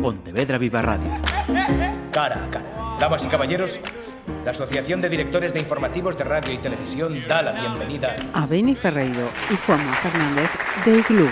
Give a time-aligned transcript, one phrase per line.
[0.00, 1.10] Pontevedra Viva Radio.
[2.10, 2.96] Cara a cara.
[2.98, 3.80] Damas y caballeros,
[4.44, 8.74] la Asociación de Directores de Informativos de Radio y Televisión da la bienvenida a Beni
[8.74, 10.50] Ferreiro y Juanma Fernández
[10.84, 11.28] de Iglú.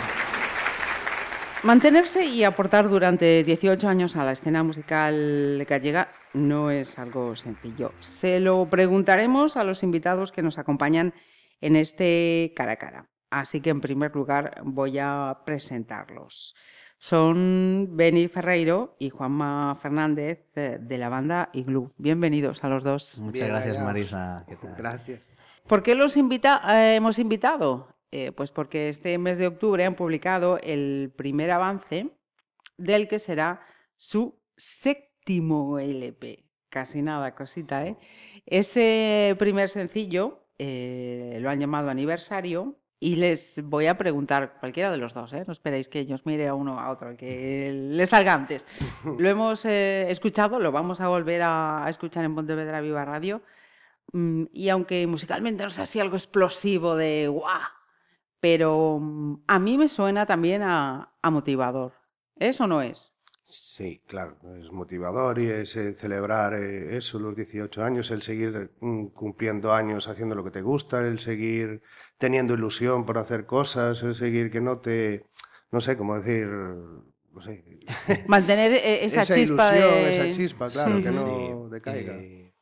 [1.63, 7.93] Mantenerse y aportar durante 18 años a la escena musical gallega no es algo sencillo.
[8.01, 11.15] Se lo preguntaremos a los invitados que nos acompañan
[11.61, 13.09] en este cara a cara.
[13.31, 16.55] Así que en primer lugar voy a presentarlos.
[16.99, 21.93] Son Beni Ferreiro y Juanma Fernández eh, de la banda Iglú.
[21.97, 23.19] Bienvenidos a los dos.
[23.21, 24.45] Muchas gracias, Marisa.
[24.77, 25.23] Gracias.
[25.69, 27.89] ¿Por qué los invita eh, hemos invitado?
[28.11, 32.11] Eh, pues porque este mes de octubre han publicado el primer avance
[32.79, 33.61] del que será
[33.97, 36.47] su séptimo LP.
[36.69, 37.97] Casi nada, cosita, ¿eh?
[38.45, 45.15] Ese primer sencillo lo han llamado aniversario y les voy a preguntar, cualquiera de los
[45.15, 45.45] dos, ¿eh?
[45.47, 48.67] no esperéis que ellos mire a uno a otro, que les salga antes.
[49.19, 53.43] Lo hemos eh, escuchado, lo vamos a volver a, escuchar en Pontevedra Viva Radio.
[54.13, 57.61] Mm, y aunque musicalmente no sea así algo explosivo de guau,
[58.41, 61.93] pero mm, a mí me suena también a, motivador.
[62.37, 63.13] ¿Eso no es?
[63.51, 69.07] Sí, claro, es motivador y es eh, celebrar eso, los 18 años, el seguir mm,
[69.07, 71.81] cumpliendo años haciendo lo que te gusta, el seguir
[72.19, 75.25] teniendo ilusión por hacer cosas, el seguir que no te,
[75.71, 77.65] no sé cómo decir, no sé.
[78.29, 82.17] Mantener eh, esa, chispa Esa chispa, claro, que no decaiga.
[82.17, 82.55] Eh,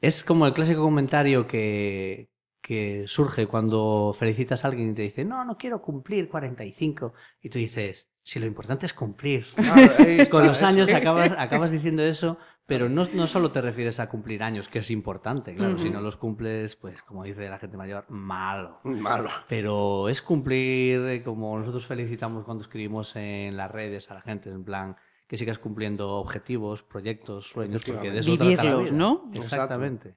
[0.00, 2.30] es como el clásico comentario que,
[2.62, 7.12] que surge cuando felicitas a alguien y te dice, no, no quiero cumplir 45.
[7.42, 9.46] Y tú dices, si lo importante es cumplir.
[10.30, 12.38] Con los años acabas, acabas diciendo eso
[12.70, 15.76] pero no, no, solo te refieres a cumplir años, que es importante, claro.
[15.76, 18.78] Si no los cumples, pues como dice la gente mayor, malo.
[18.84, 19.28] Malo.
[19.48, 24.50] Pero es cumplir, eh, como nosotros felicitamos cuando escribimos en las redes a la gente,
[24.50, 24.96] en plan,
[25.26, 28.92] que sigas cumpliendo objetivos, proyectos, sueños, porque de eso trata la vida.
[28.92, 29.28] ¿no?
[29.34, 30.14] Exactamente.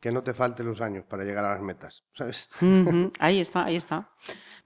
[0.00, 2.48] Que no te falten los años para llegar a las metas, ¿sabes?
[3.18, 4.10] Ahí está, ahí está.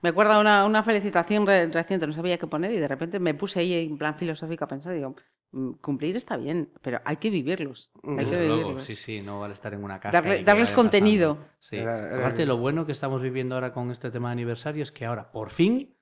[0.03, 3.61] Me acuerdo una, una felicitación reciente, no sabía qué poner y de repente me puse
[3.61, 5.15] ahí en plan filosófico a pensar, digo,
[5.53, 7.93] mm, cumplir está bien, pero hay que vivirlos.
[8.03, 8.83] Hay que vivirlos.
[8.83, 10.21] sí, sí, no vale estar en una casa.
[10.21, 11.39] darles contenido.
[11.61, 11.79] Sí.
[11.79, 15.31] Aparte, lo bueno que estamos viviendo ahora con este tema de aniversario es que ahora,
[15.31, 15.97] por fin,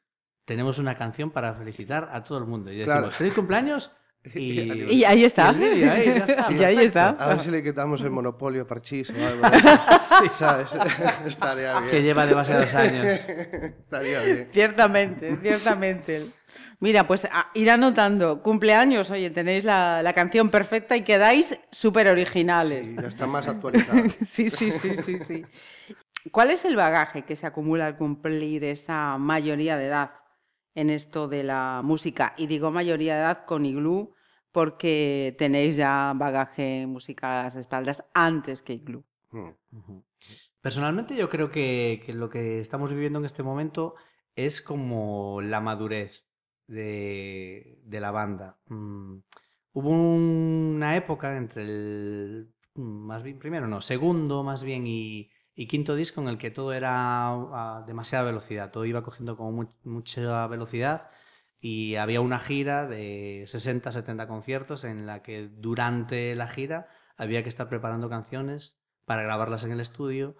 [0.47, 2.73] tenemos una canción para felicitar a todo el mundo.
[2.73, 3.93] Y decimos, feliz cumpleaños
[4.35, 5.53] y, ahí está.
[6.51, 7.11] Y, ahí está.
[7.11, 9.47] A ver si le quitamos el monopolio Parchís o algo.
[10.23, 10.71] sí, ¿sabes?
[11.27, 11.91] Estaría bien.
[11.91, 13.07] Que lleva demasiados años.
[13.07, 14.49] Estaría bien.
[14.53, 16.27] Ciertamente, ciertamente.
[16.81, 18.43] Mira, pues ir anotando.
[18.43, 22.89] Cumpleaños, oye, tenéis la, la canción perfecta y quedáis súper originales.
[22.89, 24.03] Sí, ya está más actualizada.
[24.21, 25.45] sí, sí, sí, sí, sí.
[26.31, 30.11] ¿Cuál es el bagaje que se acumula al cumplir esa mayoría de edad?
[30.75, 32.35] En esto de la música.
[32.37, 34.15] Y digo mayoría de edad con Iglú
[34.53, 39.05] porque tenéis ya bagaje musical a las espaldas antes que Iglú.
[39.31, 39.51] Hmm.
[40.61, 43.95] Personalmente yo creo que, lo que estamos viviendo en este momento
[44.35, 46.27] es como la madurez
[46.67, 48.59] de, la banda.
[48.67, 49.19] Mm,
[49.73, 55.67] hubo una época entre el mm, más bien primero, no, segundo más bien y, y
[55.67, 60.47] quinto disco en el que todo era a demasiada velocidad, todo iba cogiendo como mucha
[60.47, 61.11] velocidad
[61.61, 66.89] y había una gira de 60, 70 conciertos en la que durante la gira
[67.19, 70.35] había que estar preparando canciones para grabarlas en el estudio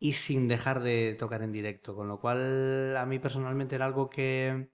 [0.00, 4.10] y sin dejar de tocar en directo, con lo cual a mí personalmente era algo
[4.10, 4.72] que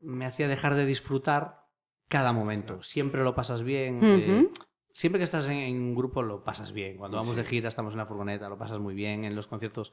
[0.00, 1.68] me hacía dejar de disfrutar
[2.08, 2.82] cada momento.
[2.82, 4.50] Siempre lo pasas bien
[4.92, 6.96] siempre que estás en, un grupo lo pasas bien.
[6.96, 9.24] Cuando vamos de gira, estamos en la furgoneta, lo pasas muy bien.
[9.24, 9.92] En los conciertos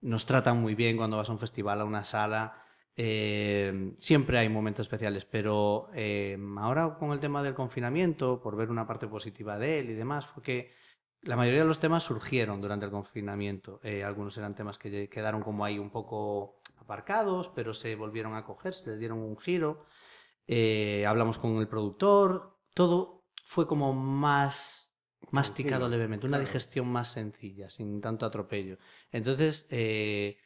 [0.00, 2.62] nos tratan muy bien cuando vas a un festival, a una sala.
[2.96, 8.70] Eh, siempre hay momentos especiales, pero eh, ahora con el tema del confinamiento, por ver
[8.70, 10.72] una parte positiva de él y demás, fue que
[11.22, 13.80] la mayoría de los temas surgieron durante el confinamiento.
[13.82, 18.44] Eh, algunos eran temas que quedaron como ahí un poco aparcados, pero se volvieron a
[18.44, 19.84] coger, se le dieron un giro.
[21.06, 23.17] hablamos con el productor, todo
[23.48, 24.94] fue como más
[25.30, 28.76] masticado levemente, una digestión más sencilla, sin tanto atropello.
[29.10, 30.36] Entonces, eh,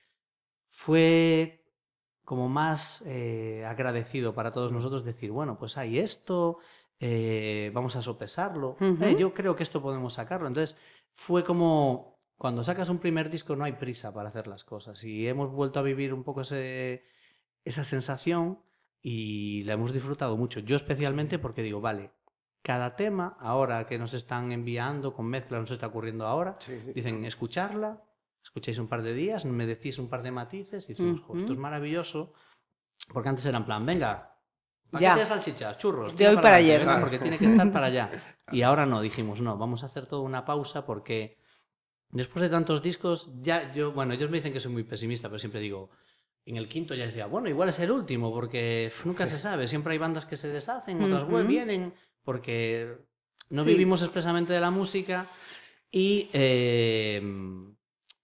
[0.68, 1.64] fue
[2.24, 6.58] como más eh, agradecido para todos nosotros decir, bueno, pues hay esto,
[7.00, 8.76] eh, vamos a sopesarlo,
[9.18, 10.46] yo creo que esto podemos sacarlo.
[10.46, 10.78] Entonces,
[11.12, 15.26] fue como, cuando sacas un primer disco no hay prisa para hacer las cosas y
[15.26, 17.02] hemos vuelto a vivir un poco ese,
[17.64, 18.60] esa sensación
[19.02, 20.60] y la hemos disfrutado mucho.
[20.60, 22.12] Yo especialmente porque digo, vale,
[22.62, 26.54] cada tema, ahora que nos están enviando con mezcla, nos está ocurriendo ahora,
[26.94, 28.02] dicen escucharla,
[28.42, 31.58] escucháis un par de días, me decís un par de matices, y decimos, esto es
[31.58, 32.32] maravilloso,
[33.12, 34.32] porque antes era en plan, venga,
[34.92, 35.16] Paquete Ya.
[35.16, 36.14] de salchicha, churros.
[36.14, 36.80] De hoy para ayer.
[36.80, 38.10] venga, Porque tiene que estar para allá.
[38.52, 41.38] Y ahora no, dijimos, no, vamos a hacer toda una pausa porque
[42.10, 45.38] después de tantos discos, ya yo, bueno, ellos me dicen que soy muy pesimista, pero
[45.38, 45.88] siempre digo,
[46.44, 49.92] en el quinto ya decía, bueno, igual es el último, porque nunca se sabe, siempre
[49.92, 51.94] hay bandas que se deshacen, otras vienen,
[52.24, 52.96] porque
[53.50, 53.70] no Sí.
[53.70, 55.26] vivimos expresamente de la música
[55.90, 57.22] y eh,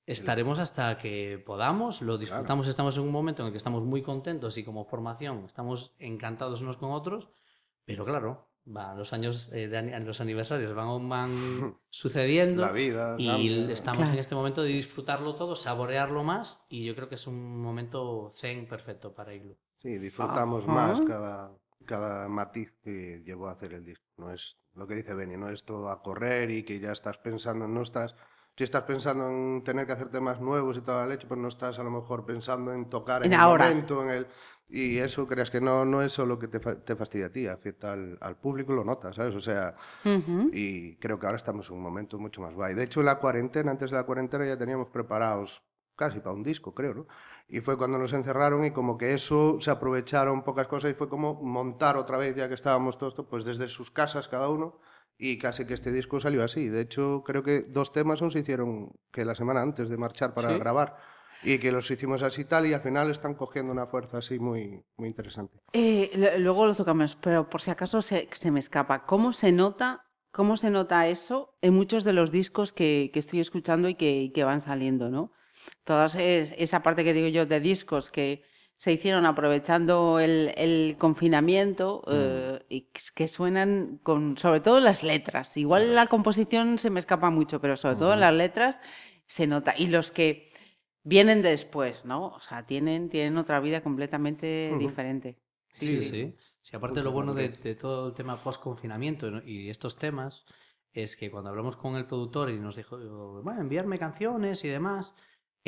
[0.07, 4.03] estaremos hasta que podamos, lo disfrutamos, estamos en un momento en el que estamos muy
[4.03, 7.29] contentos y como formación estamos encantados unos con otros,
[7.85, 11.31] pero claro, va, los años, eh, de los aniversarios van, van
[11.91, 13.17] sucediendo La vida.
[13.19, 13.73] y cambia.
[13.73, 14.13] estamos Claro.
[14.15, 18.31] en este momento de disfrutarlo todo, saborearlo más y yo creo que es un momento
[18.35, 19.57] zen perfecto para Iglu.
[19.81, 20.73] Sí, disfrutamos Ajá.
[20.75, 21.53] más cada,
[21.93, 24.05] cada matiz que llevó a hacer el disco.
[24.19, 27.19] No es lo que dice Benny, no es todo a correr y que ya estás
[27.19, 28.15] pensando, no estás.
[28.57, 31.49] Si estás pensando en tener que hacer temas nuevos y toda la leche, pues no
[31.49, 33.65] estás a lo mejor pensando en tocar en, En el ahora.
[33.69, 34.27] momento, en el.
[34.69, 37.47] Y eso creas que no, no es solo que te, fa- te fastidia a ti,
[37.47, 39.35] afecta al, al público, lo notas, ¿sabes?
[39.37, 39.75] O sea,
[40.05, 40.51] Ujú.
[40.53, 42.75] y creo que ahora estamos en un momento mucho más guay.
[42.75, 45.63] De hecho, en la cuarentena, antes de la cuarentena, ya teníamos preparados
[45.99, 47.07] casi para un disco, creo, ¿no?
[47.49, 51.09] Y fue cuando nos encerraron y como que eso se aprovecharon pocas cosas y fue
[51.09, 54.79] como montar otra vez, ya que estábamos todos, pues desde sus casas cada uno
[55.19, 56.69] y casi que este disco salió así.
[56.69, 60.33] De hecho, creo que dos temas aún se hicieron que la semana antes de marchar
[60.35, 60.59] para Sí.
[60.59, 60.97] grabar
[61.43, 64.85] y que los hicimos así tal y al final están cogiendo una fuerza así muy,
[64.97, 65.59] muy interesante.
[65.73, 69.05] Eh, luego lo tocamos, pero por si acaso se, se me escapa.
[69.07, 73.41] ¿Cómo se nota, cómo se nota eso en muchos de los discos que, que estoy
[73.41, 75.33] escuchando y que, y que van saliendo, ¿no?
[75.85, 78.43] Toda esa parte que digo yo de discos que
[78.77, 82.83] se hicieron aprovechando el, el confinamiento eh, y
[83.15, 85.57] que- suenan con, sobre todo las letras.
[85.57, 88.81] Igual la composición se me escapa mucho, pero sobre todo en las letras
[89.27, 89.75] se nota.
[89.77, 90.49] Y los que
[91.03, 92.29] vienen después, ¿no?
[92.29, 95.37] O sea, tienen, tienen otra vida completamente diferente.
[95.73, 96.35] Sí, sí, sí.
[96.63, 100.45] Sí, aparte lo bueno de todo el tema post-confinamiento y estos temas
[100.93, 102.99] es que cuando hablamos con el productor y nos dijo,
[103.43, 105.15] bueno, enviarme canciones y demás,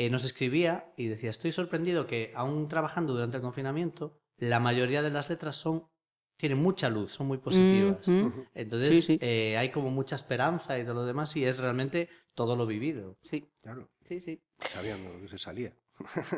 [0.05, 5.01] eh, nos escribía y decía, estoy sorprendido que aún trabajando durante el confinamiento, la mayoría
[5.01, 5.87] de las letras son
[6.37, 8.07] tienen mucha luz, son muy positivas.
[8.55, 9.19] Entonces Sí, sí.
[9.21, 13.15] eh, hay como mucha esperanza y todo lo demás y es realmente todo lo vivido.
[13.21, 14.41] Sí, Claro, sí, sí.
[14.57, 15.71] sabiendo lo que se salía.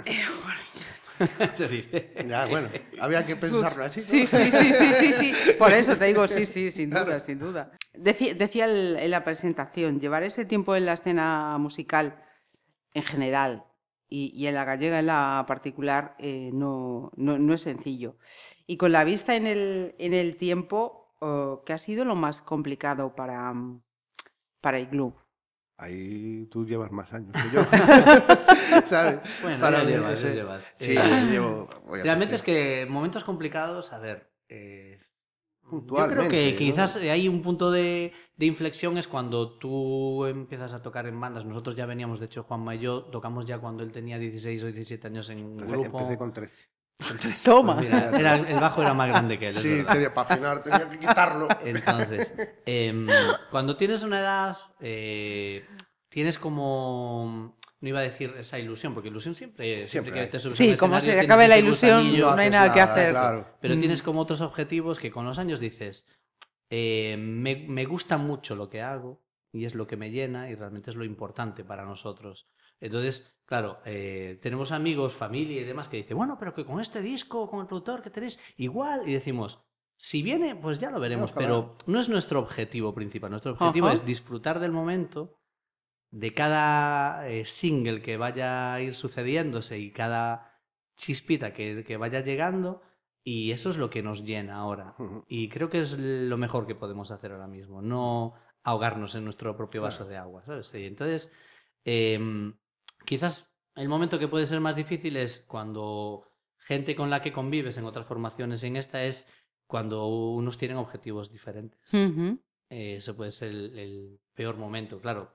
[1.57, 2.13] Te diré.
[2.27, 2.69] Ya, bueno,
[2.99, 3.99] había que pensarlo así.
[4.01, 4.05] ¿no?
[4.05, 5.33] Sí, sí, sí, sí, sí, sí.
[5.59, 7.71] Por eso te digo, sí, sí, sin duda, sin duda.
[7.93, 12.21] Decía, decía el- en la presentación, llevar ese tiempo en la escena musical
[12.93, 13.65] en general
[14.09, 18.17] y, y en la gallega en la particular eh, no, no, no es sencillo.
[18.67, 22.41] Y con la vista en el, en el tiempo, oh, ¿qué ha sido lo más
[22.41, 23.53] complicado para,
[24.61, 25.13] para Igloo?
[25.77, 27.61] Ahí tú llevas más años que yo.
[28.85, 29.19] ¿Sabes?
[29.39, 30.73] Bueno, Para ya mí, llevas, ya llevas.
[30.75, 31.67] Sí, Eh, llevo.
[31.85, 34.31] voy a Realmente es que momentos complicados, a ver.
[34.49, 34.99] eh,
[35.63, 36.57] yo creo que ¿no?
[36.57, 41.45] quizás hay un punto de, de inflexión es cuando tú empiezas a tocar en bandas.
[41.45, 44.65] Nosotros ya veníamos, de hecho, Juanma y yo tocamos ya cuando él tenía 16 o
[44.67, 45.99] 17 años en un Empecé, grupo.
[45.99, 46.69] empecé con 13.
[47.43, 47.75] Toma.
[47.75, 49.55] Pues mira, era- el bajo era más grande que él.
[49.55, 49.93] es Sí, verdad.
[49.93, 51.47] tenía, para afinar tenía que quitarlo.
[51.65, 52.35] Entonces,
[52.65, 53.07] em,
[53.51, 55.65] cuando tienes una edad, eh,
[56.09, 57.57] tienes como.
[57.81, 60.29] No iba a decir esa ilusión, porque ilusión siempre, siempre, Siempre que hay.
[60.29, 62.49] te subes a Sí, como escenario se tienes acabe la ese ilusión, gusanillo, no hay
[62.49, 63.09] nada que hacer.
[63.09, 63.47] Claro.
[63.59, 63.79] pero Mm.
[63.79, 66.07] tienes como otros objetivos que con los años dices,
[66.75, 70.55] eh, me, me gusta mucho lo que hago y es lo que me llena y
[70.55, 72.49] realmente es lo importante para nosotros.
[72.81, 77.03] Entonces, claro, eh, tenemos amigos, familia y demás que dicen, bueno, pero que con este
[77.03, 79.07] disco, con el productor que tenéis, igual.
[79.07, 79.63] Y decimos,
[79.95, 81.45] si viene, pues ya lo veremos, Ojalá.
[81.45, 83.29] pero no es nuestro objetivo principal.
[83.29, 83.93] Nuestro objetivo Ajá.
[83.93, 85.39] es disfrutar del momento,
[86.09, 90.59] de cada eh, single que vaya a ir sucediéndose y cada
[90.97, 92.81] chispita que, que vaya llegando.
[93.23, 94.95] Y eso es lo que nos llena ahora.
[95.27, 99.55] Y creo que es lo mejor que podemos hacer ahora mismo, no ahogarnos en nuestro
[99.55, 100.09] propio vaso Claro.
[100.11, 100.43] de agua.
[100.45, 100.73] ¿sabes?
[100.75, 101.31] Y entonces,
[101.85, 102.53] em,
[103.05, 106.27] quizás el momento que puede ser más difícil es cuando
[106.57, 109.27] gente con la que convives en otras formaciones, en esta es
[109.67, 111.93] cuando unos tienen objetivos diferentes.
[111.93, 112.39] Ujú.
[112.69, 115.31] Eh, ese puede ser el, el peor momento, claro.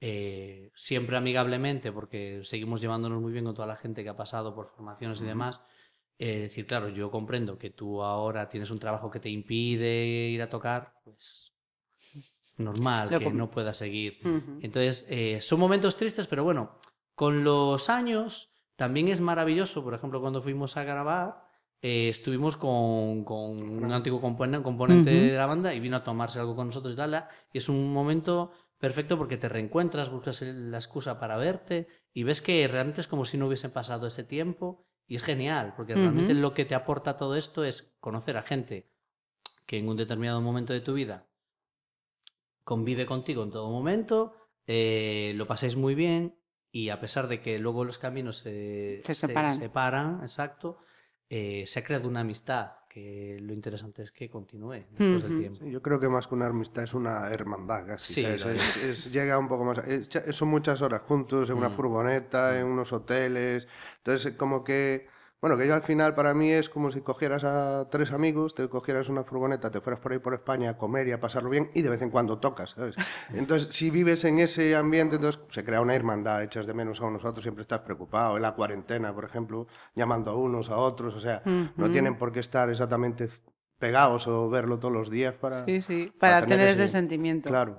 [0.00, 4.54] Eh, siempre amigablemente, porque seguimos llevándonos muy bien con toda la gente que ha pasado
[4.54, 5.60] por formaciones y demás.
[6.18, 10.40] Eh, decir, claro, yo comprendo que tú ahora tienes un trabajo que te impide ir
[10.40, 11.52] a tocar, pues
[12.58, 14.18] normal Lo que no puedas seguir.
[14.62, 16.78] Entonces, eh, son momentos tristes, pero bueno,
[17.14, 19.84] con los años también es maravilloso.
[19.84, 21.44] Por ejemplo, cuando fuimos a grabar,
[21.82, 26.56] eh, estuvimos con, con un antiguo componente, de la banda y vino a tomarse algo
[26.56, 27.26] con nosotros y tal.
[27.52, 32.40] Y es un momento perfecto porque te reencuentras, buscas la excusa para verte y ves
[32.40, 36.34] que realmente es como si no hubiese pasado ese tiempo Y es genial, porque realmente
[36.34, 38.90] lo que te aporta todo esto es conocer a gente
[39.64, 41.26] que en un determinado momento de tu vida
[42.64, 44.34] convive contigo en todo momento,
[44.66, 46.36] eh, lo pasáis muy bien
[46.72, 49.54] y a pesar de que luego los caminos se, Se separan.
[49.54, 50.78] separan, exacto,
[51.28, 55.64] eh, se ha creado una amistad que lo interesante es que continúe después del tiempo.
[55.64, 58.14] Sí, Yo creo que más que una amistad es una hermandad casi.
[58.14, 59.78] Sí, Es- es- llega un poco más.
[59.88, 61.72] es- cha- son muchas horas juntos en una Mm.
[61.72, 63.66] furgoneta, en unos hoteles.
[63.98, 65.08] Entonces, como que.
[65.46, 68.68] Bueno, que yo al final para mí es como si cogieras a tres amigos, te
[68.68, 71.70] cogieras una furgoneta, te fueras por ahí por España a comer y a pasarlo bien
[71.72, 72.96] y de vez en cuando tocas, ¿sabes?
[73.32, 77.04] Entonces, si vives en ese ambiente, entonces se crea una hermandad, echas de menos a
[77.04, 78.34] unos a otros, siempre estás preocupado.
[78.34, 81.42] En la cuarentena, por ejemplo, llamando a unos a otros, o sea,
[81.76, 83.28] no tienen por qué estar exactamente
[83.78, 85.64] pegados o verlo todos los días para...
[85.64, 87.50] Sí, sí, para, tener tener ese ese- sentimiento.
[87.50, 87.76] Claro.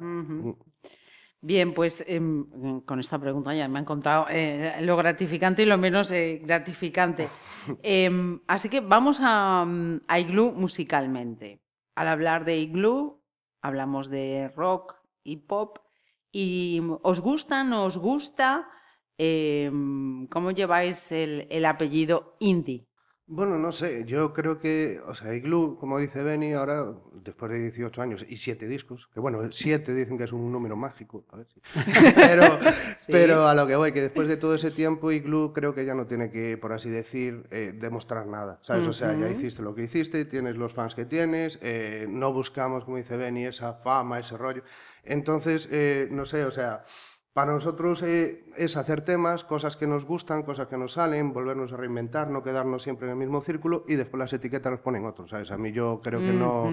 [1.41, 5.77] Bien, pues em, con esta pregunta ya me han contado eh, lo gratificante y lo
[5.77, 7.29] menos eh, gratificante.
[7.83, 11.61] Em, así que vamos a, mm, a Igloo musicalmente.
[11.95, 13.21] Al hablar de Igloo,
[13.61, 15.79] hablamos de rock y pop.
[16.31, 18.69] ¿Y os gusta, no os gusta?
[19.17, 22.86] Em, ¿Cómo lleváis el, el apellido indie?
[23.29, 27.59] Bueno, no sé, yo creo que, o sea, Igloo, como dice Benny, ahora, después de
[27.59, 31.35] 18 años y 7 discos, que bueno, 7 dicen que es un número mágico, a
[31.35, 31.59] ver si-
[32.15, 32.57] pero,
[32.97, 33.11] Sí.
[33.11, 35.93] pero a lo que voy, que después de todo ese tiempo, Igloo creo que ya
[35.93, 38.87] no tiene que, por así decir, eh, demostrar nada, ¿sabes?
[38.87, 42.85] O sea, ya hiciste lo que hiciste, tienes los fans que tienes, eh, no buscamos,
[42.85, 44.63] como dice Benny, esa fama, ese rollo.
[45.03, 46.85] Entonces, eh, no sé, o sea,
[47.37, 51.71] para nosotros eh, es hacer temas, cosas que nos gustan, cosas que nos salen, volvernos
[51.71, 55.05] a reinventar, no quedarnos siempre en el mismo círculo y después las etiquetas las ponen
[55.05, 55.51] otros, ¿sabes?
[55.51, 56.71] A mí yo creo que no...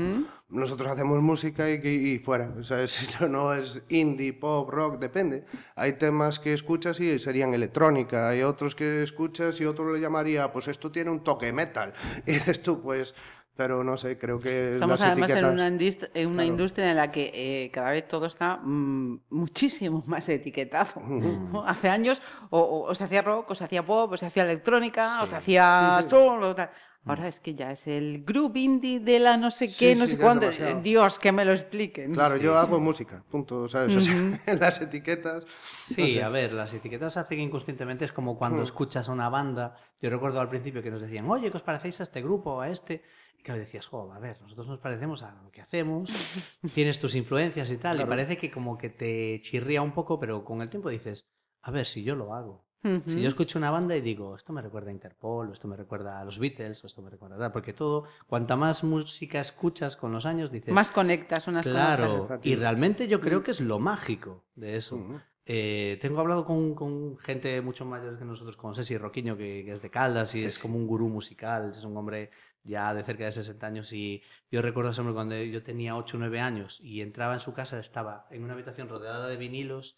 [0.49, 2.99] Nosotros hacemos música y, y- y fuera, ¿sabes?
[3.29, 5.45] No es indie, pop, rock, depende.
[5.77, 10.51] Hay temas que escuchas y serían electrónica, hay otros que escuchas y otro le llamaría,
[10.51, 11.93] pues esto tiene un toque metal.
[12.27, 13.15] Y dices tú, pues...
[13.57, 15.53] Pero no sé, creo que Estamos las además en etiquetas...
[15.55, 16.49] una, indist- en una Claro.
[16.49, 21.01] industria en la que eh, cada vez todo está mm, muchísimo más etiquetado.
[21.01, 21.65] ¿no?
[21.67, 22.21] Hace años
[22.51, 25.27] o, o- o se hacía rock, o se hacía pop, o se hacía electrónica, o
[25.27, 26.09] se hacía Sí, sí.
[26.11, 26.43] soul.
[26.43, 26.71] o tal.
[27.07, 30.07] Ahora es que ya es el group indie de la no sé qué, Sí, no
[30.07, 30.47] sí, sé cuánto.
[30.83, 32.15] Dios, que me lo expliquen.
[32.15, 32.43] Claro, Sí.
[32.43, 33.95] yo hago música, punto, ¿sabes?
[33.95, 35.45] O sea, en las etiquetas...
[35.85, 36.23] Sí, no sé.
[36.25, 38.63] a ver, las etiquetas hacen inconscientemente, es como cuando Hmm.
[38.63, 39.77] escuchas a una banda.
[40.01, 42.61] Yo recuerdo al principio que nos decían, oye, ¿qué os parecéis a este grupo o
[42.63, 43.03] a este?
[43.45, 46.09] Y claro, decías, jo, a ver, nosotros nos parecemos a lo que hacemos,
[46.75, 48.09] tienes tus influencias y tal, y Claro.
[48.09, 51.29] parece que como que te chirría un poco, pero con el tiempo dices,
[51.61, 52.65] a ver, si yo lo hago.
[53.07, 55.77] Si yo escucho una banda y digo, esto me recuerda a Interpol, o esto me
[55.77, 59.41] recuerda a los Beatles, o esto me recuerda a tal, porque todo, cuanta más música
[59.41, 61.97] escuchas con los años, dices, Más conectas unas con otras.
[61.97, 62.41] claro, otras.
[62.47, 64.99] y realmente yo creo que es lo mágico de eso.
[65.47, 69.73] Eh, tengo hablado con, con gente mucho mayor que nosotros, con Ceci Roquiño, que, que
[69.73, 72.31] es de Caldas y es como un gurú musical, es un hombre
[72.65, 76.17] ya de cerca de 60 años y yo recuerdo ese hombre cuando yo tenía 8
[76.17, 79.97] o 9 años y entraba en su casa, estaba en una habitación rodeada de vinilos,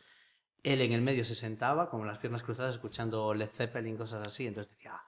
[0.63, 4.47] él en el medio se sentaba con las piernas cruzadas escuchando Led Zeppelin, cosas así,
[4.47, 5.03] entonces decía, "Ah,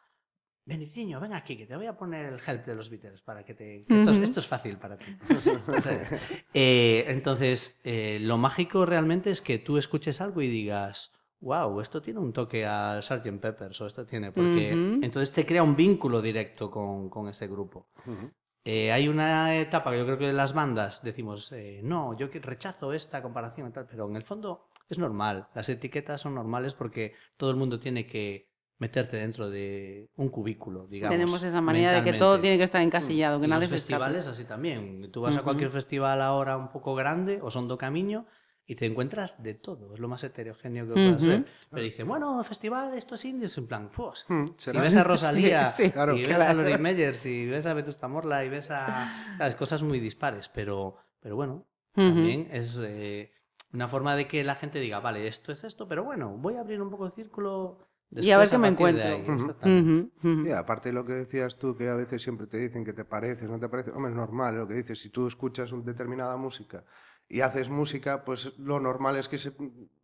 [0.65, 3.55] Beniciño, ven aquí, que te voy a poner el help de los Beatles para que
[3.55, 3.87] te...
[3.88, 4.23] Esto, es- Ujú.
[4.25, 5.07] esto es fácil para ti.
[6.55, 12.02] Eh, entonces, eh, lo mágico realmente es que tú escuches algo y digas, wow, esto
[12.02, 13.38] tiene un toque a Sgt.
[13.40, 15.04] Peppers o esto tiene, porque Ujú.
[15.04, 17.88] entonces te crea un vínculo directo con, con ese grupo.
[18.07, 18.30] Ujú.
[18.64, 22.92] Eh, hay una etapa que yo creo que las bandas decimos, eh, no, yo rechazo
[22.92, 25.49] esta comparación y tal, pero en el fondo es normal.
[25.54, 30.87] Las etiquetas son normales porque todo el mundo tiene que meterte dentro de un cubículo,
[30.87, 31.14] digamos.
[31.14, 33.76] Tenemos esa manía de que todo tiene que estar encasillado, que Y nadie los se
[33.76, 33.92] escape.
[33.95, 35.11] festivales así también.
[35.11, 35.45] Tú vas a Ujú.
[35.45, 38.26] cualquier festival ahora un poco grande o son do camiño
[38.71, 39.95] y te encuentras de todo.
[39.95, 41.31] Es lo más heterogéneo que puedas Ujú.
[41.31, 41.47] ver.
[41.71, 44.27] Pero dice, bueno, festival, esto es indios, en plan, pues.
[44.29, 46.15] Hmm, Si ves a Rosalía Sí, sí, claro.
[46.15, 46.63] y ves a claro.
[46.63, 49.09] Lori Meyers y ves a Vetusta Morla y ves a
[49.39, 49.55] ¿sabes?
[49.55, 51.65] cosas muy dispares, pero, pero bueno,
[51.97, 52.09] Ujú.
[52.09, 53.33] también es eh,
[53.73, 56.61] una forma de que la gente diga, vale, esto es esto, pero bueno, voy a
[56.61, 57.79] abrir un poco el círculo
[58.11, 59.05] Y a ver después qué me encuentro.
[59.07, 59.23] ahí".
[59.23, 59.33] Ujú.
[59.33, 59.93] Exactamente.
[60.23, 60.45] Ujú, ujú.
[60.47, 63.07] Sí, aparte de lo que decías tú, que a veces siempre te dicen que te
[63.07, 63.93] pareces, no te parece.
[63.93, 64.99] Hombre, es normal lo que dices.
[65.01, 66.85] Si tú escuchas una determinada música
[67.29, 69.53] y haces música, pues lo normal es que se-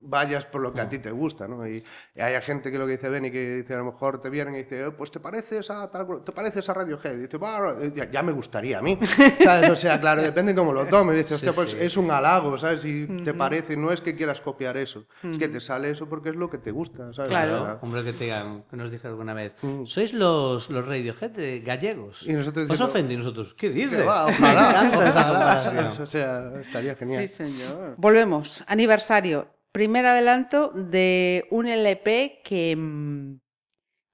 [0.06, 1.66] vayas por lo que a ti te gusta, ¿no?
[1.66, 1.82] Y,
[2.14, 4.54] y hay gente que lo que dice Benny, que dice a lo mejor te vienen
[4.54, 7.14] y dice, "Eh, pues te pareces a tal, te pareces a Radiohead.
[7.16, 8.98] Y dice, "Bah, eh, ya, ya me gustaría a mí.
[9.42, 9.70] ¿Sabes?
[9.70, 11.16] O sea, claro, depende cómo lo tomes.
[11.16, 11.78] Dices, Sí, pues sí.
[11.80, 12.82] es un halago, ¿sabes?
[12.82, 16.28] Si te parece, no es que quieras copiar eso, es que te sale eso porque
[16.28, 17.30] es lo que te gusta, ¿sabes?
[17.30, 17.78] Claro.
[17.80, 19.86] Hombre, que te digan, que nos dijeron alguna vez, Mm.
[19.86, 22.26] sois los, los Radiohead de gallegos.
[22.28, 24.00] Y nosotros Os diciendo, ofende y nosotros, ¿qué dices?
[24.00, 25.74] Que va, ojalá, ojalá, comparación.
[25.94, 26.00] ¿sabes?
[26.00, 27.13] O sea, estaría genial.
[27.20, 27.94] Sí, señor.
[27.98, 28.64] Volvemos.
[28.66, 29.48] Aniversario.
[29.72, 33.38] Primer adelanto de un LP que, mm,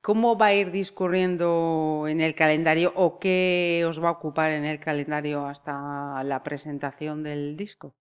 [0.03, 4.65] ¿Cómo va a ir discurriendo en el calendario o qué os va a ocupar en
[4.65, 7.95] el calendario hasta la presentación del disco?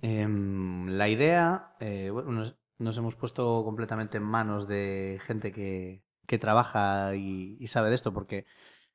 [0.00, 6.04] Em, la idea, eh, bueno, nos, nos hemos puesto completamente en manos de gente que,
[6.26, 8.46] que trabaja y, y sabe de esto, porque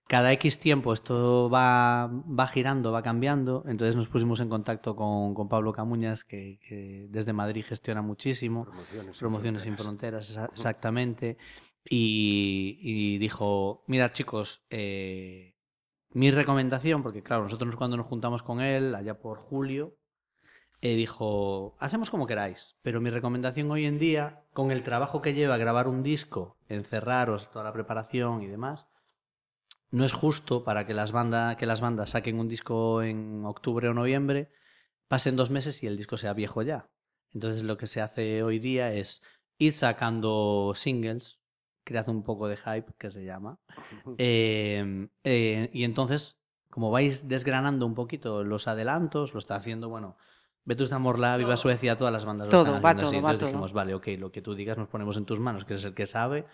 [0.07, 3.63] cada X tiempo esto va, va girando, va cambiando.
[3.67, 8.65] Entonces nos pusimos en contacto con, con Pablo Camuñas, que, que desde Madrid gestiona muchísimo.
[8.65, 11.37] Promociones, Promociones sin fronteras, exa- exactamente.
[11.89, 15.55] Y, y dijo, mirad chicos, eh,
[16.11, 19.95] mi recomendación, porque claro, nosotros cuando nos juntamos con él, allá por julio,
[20.81, 25.33] eh, dijo, hacemos como queráis, pero mi recomendación hoy en día, con el trabajo que
[25.33, 28.87] lleva grabar un disco, encerraros, toda la preparación y demás,
[29.93, 33.87] no es justo para que las, bandas que las bandas saquen un disco en octubre
[33.87, 34.51] o noviembre,
[35.07, 36.89] pasen dos meses y el disco sea viejo ya.
[37.31, 39.21] Entonces lo que se hace hoy día es
[39.59, 41.39] ir sacando singles,
[41.83, 43.59] cread un poco de hype, que se llama,
[44.17, 50.17] eh, eh, y entonces, como vais desgranando un poquito los adelantos, lo está haciendo, bueno,
[50.65, 53.11] Vetus de Amorla, Viva Suecia, todas las bandas lo Todo, están va haciendo así.
[53.11, 53.47] todo, va Entonces todo.
[53.49, 55.93] dijimos, vale, ok, lo que tú digas nos ponemos en tus manos, que eres el
[55.93, 56.45] que sabe.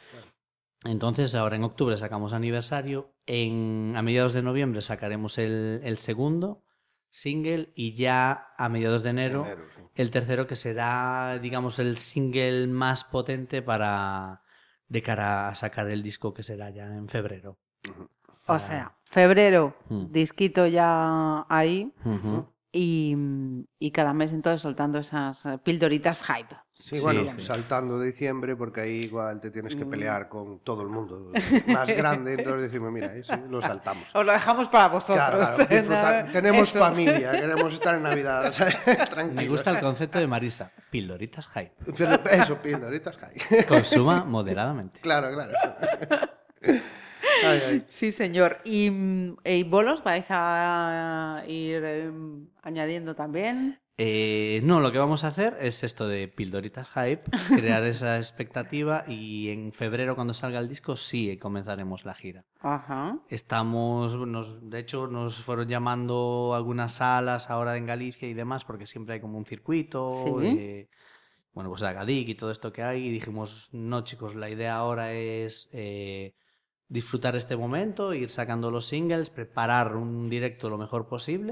[0.85, 3.13] Entonces, ahora en octubre sacamos aniversario.
[3.25, 6.63] En, a mediados de noviembre sacaremos el, el segundo
[7.09, 9.81] single y ya a mediados de enero, Enero, sí.
[9.95, 14.41] el tercero que será, digamos, el single más potente para
[14.87, 17.59] de cara a sacar el disco que será ya en febrero.
[17.87, 17.91] O
[18.45, 20.11] Para- sea, febrero, Mm.
[20.11, 21.93] disquito ya ahí
[22.71, 23.15] y,
[23.79, 26.55] y cada mes entonces soltando esas pildoritas hype.
[26.79, 27.41] Sí, Sí, bueno, sí.
[27.41, 29.89] saltando diciembre, porque ahí igual te tienes que Mm.
[29.89, 31.29] pelear con todo el mundo
[31.67, 34.05] más grande, entonces decimos, mira, eso lo saltamos.
[34.15, 35.49] Os lo dejamos para vosotros.
[35.49, 36.29] Claro, claro.
[36.33, 36.79] Tenemos Eso.
[36.79, 38.67] familia, queremos estar en Navidad, o sea,
[39.09, 39.35] tranquilos.
[39.35, 40.71] Me gusta el concepto de Marisa.
[40.89, 41.49] Pildoritas.
[41.53, 43.65] Pero Eso, pildoritas, ay.
[43.67, 45.01] Consuma moderadamente.
[45.01, 45.53] Claro, claro.
[47.45, 47.85] Ay, ay.
[47.89, 48.59] Sí, señor.
[48.63, 48.89] ¿Y,
[49.43, 52.11] y bolos vais a ir eh,
[52.63, 53.79] añadiendo también?
[54.01, 57.23] Eh, no, lo que vamos a hacer es esto de pildoritas hype,
[57.61, 62.45] crear esa expectativa y en febrero cuando salga el disco sí comenzaremos la gira.
[62.61, 63.19] Ajá.
[63.27, 68.87] Estamos, nos, de hecho nos fueron llamando algunas salas ahora en Galicia y demás porque
[68.87, 70.55] siempre hay como un circuito Sí.
[70.55, 70.89] de,
[71.51, 75.11] bueno, pues Agadic y todo esto que hay y dijimos, no chicos, la idea ahora
[75.11, 76.35] es eh,
[76.87, 81.51] disfrutar este momento, ir sacando los singles, preparar un directo lo mejor posible.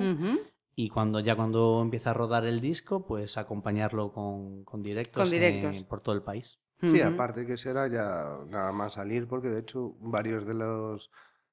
[0.80, 5.32] Y cuando ya cuando empieza a rodar el disco, pues acompañarlo con, con directos, Con
[5.32, 5.84] directos.
[5.86, 6.60] por todo el país.
[6.80, 11.10] Sí, aparte que será ya nada más salir, porque de hecho varios de los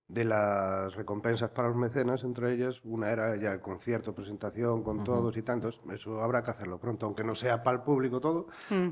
[0.09, 5.03] de las recompensas para los mecenas, entre ellas, una era ya el concierto, presentación con
[5.03, 5.81] todos y tantos.
[5.91, 8.49] Eso habrá que hacerlo pronto, aunque no sea para el público todo,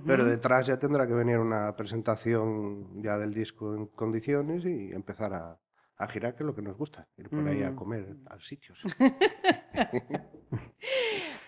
[0.07, 5.35] pero detrás ya tendrá que venir una presentación ya del disco en condiciones y empezar
[5.35, 5.61] a,
[6.03, 7.77] a girar, que es lo que nos gusta, ir por ahí a Mm.
[7.77, 8.83] comer a sitios.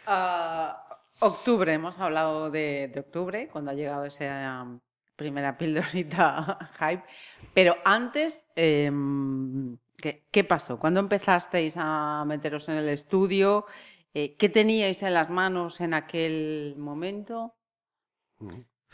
[0.07, 0.85] Ah,
[1.21, 4.81] octubre, hemos hablado de, de octubre, cuando ha llegado esa um,
[5.17, 7.05] primera pildorita hype.
[7.55, 10.79] Pero antes, em, ¿qué, qué pasó?
[10.79, 13.67] ¿Cuándo empezasteis a meteros en el estudio?
[14.13, 17.55] Eh, ¿Qué teníais en las manos en aquel momento?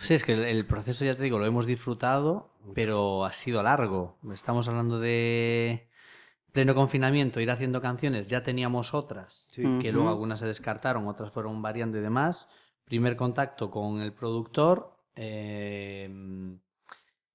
[0.01, 3.63] Sí, es que el, el proceso, ya te digo, lo hemos disfrutado, pero ha sido
[3.63, 4.17] largo.
[4.33, 5.89] Estamos hablando de
[6.53, 9.63] pleno confinamiento, ir haciendo canciones, ya teníamos otras, Sí.
[9.81, 12.49] que luego algunas se descartaron, otras fueron variando y demás.
[12.85, 14.97] Primer contacto con el productor.
[15.17, 16.09] eh,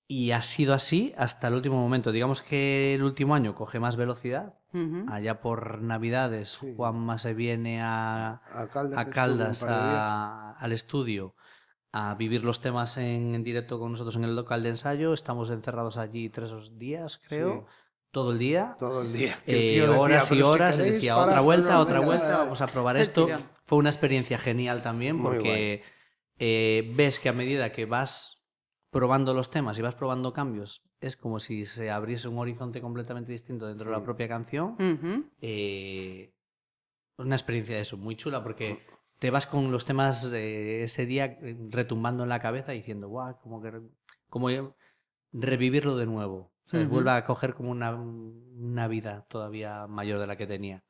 [0.08, 2.12] y ha sido así hasta el último momento.
[2.12, 4.54] Digamos que el último año coge más velocidad.
[4.73, 5.06] Ujú.
[5.10, 6.73] Allá por Navidades, Sí.
[6.75, 8.67] Juanma se viene a, A
[9.10, 11.36] Caldas, a a- al estudio
[11.98, 15.14] a vivir los temas en, en directo con nosotros en el local de ensayo.
[15.14, 17.76] Estamos encerrados allí tres días, creo, Sí.
[18.12, 18.76] todo el día.
[18.78, 19.40] Todo el día.
[19.48, 22.26] Eh, El tío decía, horas y "Pero si horas, queréis, decía otra vuelta, otra vuelta,
[22.28, 22.38] venga".
[22.44, 23.28] vamos a probar esto.
[23.64, 25.84] Fue una experiencia genial también porque
[26.38, 28.44] eh, ves que a medida que vas
[28.90, 33.32] probando los temas y vas probando cambios, es como si se abriese un horizonte completamente
[33.32, 34.04] distinto dentro de la Mm.
[34.04, 34.76] propia canción
[35.42, 36.34] eh,
[37.18, 38.86] una experiencia de eso, muy chula, porque
[39.19, 43.39] te vas con los temas de ese día eh, retumbando en la cabeza diciendo, guau,
[43.39, 43.71] como que
[44.30, 44.49] como
[45.32, 46.51] revivirlo de nuevo.
[46.73, 46.86] Ujú.
[46.88, 50.84] Vuelve a coger como una, una vida todavía mayor de la que tenía.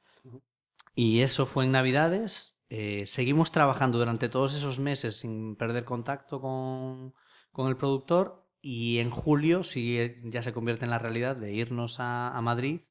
[0.95, 2.59] Y eso fue en Navidades.
[2.69, 7.13] eh, seguimos trabajando durante todos esos meses sin perder contacto con,
[7.51, 8.47] con el productor.
[8.61, 12.81] Y en julio sí ya se convierte en la realidad de irnos a, a Madrid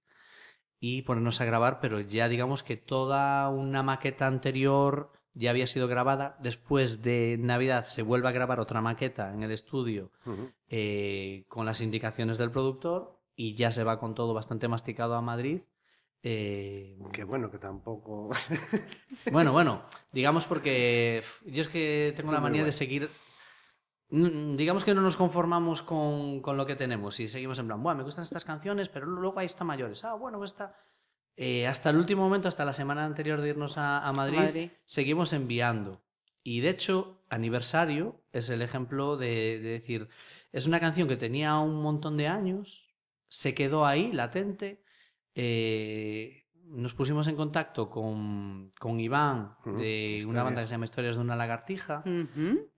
[0.78, 5.88] y ponernos a grabar, pero ya digamos que toda una maqueta anterior ya había sido
[5.88, 6.36] grabada.
[6.40, 10.10] Después de Navidad se vuelve a grabar otra maqueta en el estudio
[10.68, 15.20] eh, con las indicaciones del productor y ya se va con todo bastante masticado a
[15.20, 15.62] Madrid.
[16.22, 18.30] Eh, Qué bueno que tampoco.
[19.32, 23.10] bueno, bueno, digamos porque yo es que tengo la manía de seguir.
[24.08, 27.98] Digamos que no nos conformamos con, con lo que tenemos y seguimos en plan, bueno,
[27.98, 30.04] me gustan estas canciones, pero luego ahí está mayores.
[30.04, 30.76] Ah, bueno, pues está.
[31.36, 34.70] Eh, hasta el último momento, hasta la semana anterior de irnos a, a Madrid, Madrid.
[34.84, 36.00] seguimos enviando.
[36.42, 40.08] Y de hecho, Aniversario es el ejemplo de, de decir,
[40.52, 42.86] es una canción que tenía un montón de años,
[43.28, 44.82] se quedó ahí, latente.
[45.34, 50.64] eh, nos pusimos en contacto con, con Iván de una banda bien.
[50.64, 52.02] que se llama Historias de una lagartija,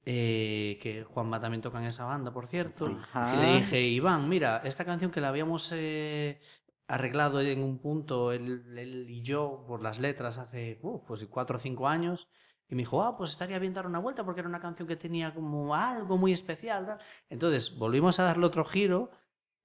[0.04, 2.84] eh, que Juanma también toca en esa banda, por cierto.
[2.90, 6.40] Y le dije, Iván, mira, esta canción que la habíamos eh,
[6.88, 11.59] arreglado en un punto, él, él y yo, por las letras, hace pues cuatro o
[11.61, 12.29] cinco años,
[12.68, 14.96] y me dijo, ah, pues estaría bien dar una vuelta porque era una canción que
[14.96, 16.87] tenía como algo muy especial.
[16.87, 16.99] ¿no?".
[17.29, 19.11] Entonces volvimos a darle otro giro,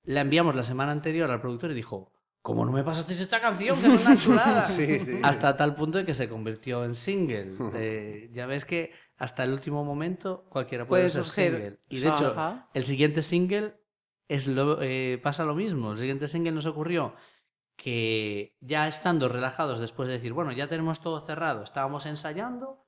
[0.03, 3.79] la enviamos la semana anterior al productor y dijo, ¿cómo no me pasasteis esta canción?
[3.79, 4.67] Que es una chulada.
[4.67, 5.19] Sí, sí.
[5.23, 7.53] Hasta tal punto de que se convirtió en single.
[7.75, 11.51] Eh, ya ves que hasta el último momento cualquiera puede, Puede ser surgir.
[11.53, 11.79] single.
[11.89, 12.35] Y de hecho,
[12.73, 13.79] el siguiente single
[14.31, 15.91] es lo, eh, pasa lo mismo.
[15.91, 17.15] El siguiente single nos ocurrió
[17.75, 22.87] que ya estando relajados después de decir, bueno, ya tenemos todo cerrado, estábamos ensayando,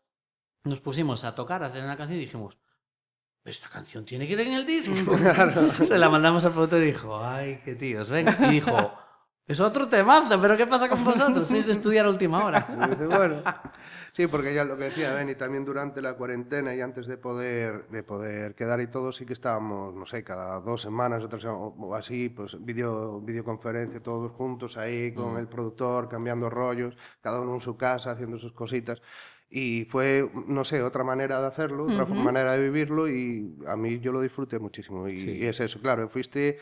[0.64, 2.58] nos pusimos a tocar, a hacer una canción y dijimos,
[3.44, 4.96] esta canción tiene que ir en el disco.
[5.84, 8.38] Se la mandamos al productor y dijo, ay, qué tíos, venga.
[8.48, 8.94] Y dijo,
[9.46, 11.48] es otro temazo, pero ¿qué pasa con vosotros?
[11.48, 12.66] Sois de estudiar a última hora.
[12.90, 13.42] Dice, bueno,
[14.14, 17.88] sí, porque ya lo que decía Benny, también durante la cuarentena y antes de poder,
[17.90, 21.42] de poder quedar y todo, sí que estábamos, no sé, cada dos semanas o tres
[21.44, 25.38] semanas, o así, pues video, videoconferencia todos juntos ahí con Mm.
[25.38, 29.02] el productor, cambiando rollos, cada uno en su casa, haciendo sus cositas.
[29.56, 32.16] Y fue, no sé, otra manera de hacerlo, otra Ujú.
[32.16, 35.08] manera de vivirlo y a mí yo lo disfruté muchísimo.
[35.08, 35.30] Y, Sí.
[35.32, 36.58] y es eso, claro, fuiste...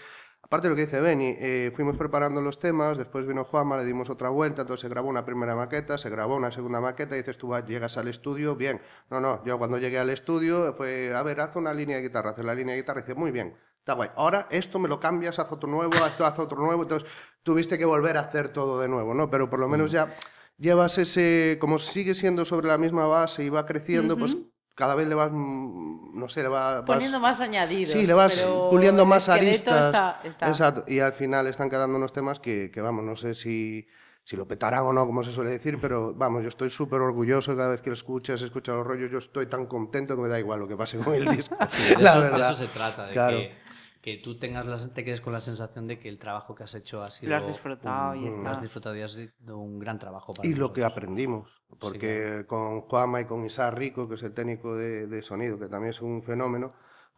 [0.52, 3.86] Aparte de lo que dice Benny, eh, fuimos preparando los temas, después vino Juanma, le
[3.86, 7.20] dimos otra vuelta, entonces se grabó una primera maqueta, se grabó una segunda maqueta y
[7.20, 8.82] dices tú vas, llegas al estudio, bien.
[9.10, 12.32] No, no, yo cuando llegué al estudio fue, a ver, haz una línea de guitarra,
[12.32, 14.10] hace la línea de guitarra y dice, muy bien, está guay.
[14.18, 17.10] Ahora esto me lo cambias, haz otro nuevo, haz, haz otro nuevo, entonces
[17.44, 19.32] tuviste que volver a hacer todo de nuevo, ¿no?
[19.32, 20.14] Pero por lo menos ya
[20.58, 24.36] llevas ese, como sigue siendo sobre la misma base y va creciendo, pues.
[24.76, 26.86] Cada vez le vas, mm, no sé, le va- vas...
[26.86, 27.92] Poniendo más añadidos.
[27.94, 29.86] Sí, le vas pero puliendo más aristas.
[29.88, 30.48] Está, está.
[30.50, 30.84] Exacto.
[30.88, 33.88] Y al final están quedando unos temas que, que, vamos, no sé si,
[34.24, 37.56] si lo petarán o no, como se suele decir, pero vamos, yo estoy súper orgulloso
[37.56, 40.40] cada vez que lo escuchas, escuchas los rollos, yo estoy tan contento que me da
[40.40, 41.56] igual lo que pase con el disco.
[41.68, 43.38] Sí, de la eso, de eso se trata, de Claro.
[43.40, 43.56] que,
[44.02, 46.74] que tú tengas la, te quedes con la sensación de que el trabajo que has
[46.74, 48.44] hecho ha sido Lo has disfrutado y un, está.
[48.44, 52.82] lo has disfrutado y sido un gran trabajo para Y lo que aprendimos, porque con
[52.82, 56.02] Juanma y con Isaac Rico, que es el técnico de, de sonido, que también es
[56.02, 56.70] un fenómeno,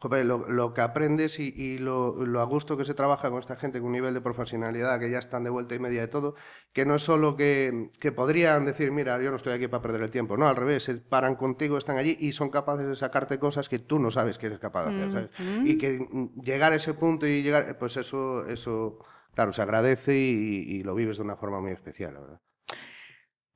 [0.03, 3.39] joder, lo, lo que aprendes y, y lo, lo a gusto que se trabaja con
[3.39, 6.07] esta gente, con un nivel de profesionalidad, que ya están de vuelta y media de
[6.09, 6.35] todo,
[6.73, 10.01] que no es solo que, que podrían decir, mira, yo no estoy aquí para perder
[10.01, 13.39] el tiempo, no, al revés, se paran contigo, están allí y son capaces de sacarte
[13.39, 15.29] cosas que tú no sabes que eres capaz de hacer, ¿sabes?
[15.63, 18.99] Y que mm, llegar a ese punto y llegar, pues eso, eso
[19.33, 22.41] claro, se agradece y, y lo vives de una forma muy especial, la verdad.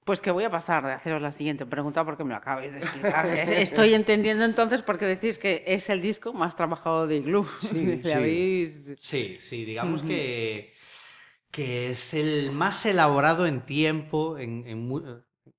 [0.08, 2.78] Pues que voy a pasar de haceros la siguiente pregunta porque me lo acabáis de
[2.78, 3.28] explicar.
[3.30, 7.46] Estoy entendiendo entonces por qué decís que es el disco más trabajado de Igloo.
[7.60, 8.04] Sí, Le sí.
[8.06, 10.74] Sí, habéis- sí, digamos que,
[11.52, 15.04] que es el más elaborado en tiempo, en, en mu-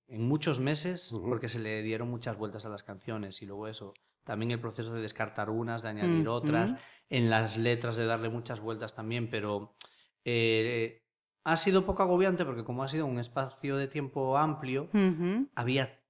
[0.07, 3.93] en muchos meses, porque se le dieron muchas vueltas a las canciones y luego eso,
[4.25, 6.37] también el proceso de descartar unas, de añadir Ujú.
[6.39, 6.75] otras,
[7.11, 9.77] en las letras de darle muchas vueltas también, pero
[10.25, 11.03] eh,
[11.45, 15.49] ha sido poco agobiante porque como ha sido un espacio de tiempo amplio, Ujú.
[15.55, 16.01] había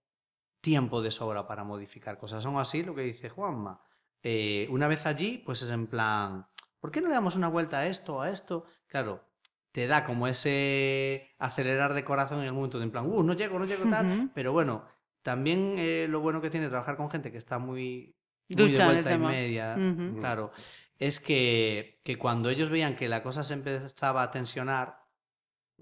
[0.60, 2.44] tiempo de sobra para modificar cosas.
[2.44, 3.80] Aún así, lo que dice Juanma,
[4.22, 6.46] eh, una vez allí, pues es en plan,
[6.80, 8.64] ¿por qué no le damos una vuelta a esto, a esto?
[8.86, 9.24] Claro,
[9.72, 13.34] te da como ese acelerar de corazón en el momento de en plan, uh, no
[13.34, 14.30] llego, no llego tal, Ujú.
[14.34, 14.84] pero bueno,
[15.22, 18.16] también eh, lo bueno que tiene trabajar con gente que está muy,
[18.48, 20.18] muy de vuelta y media, Ujú.
[20.18, 20.50] claro,
[20.98, 24.97] es que, que cuando ellos veían que la cosa se empezaba a tensionar,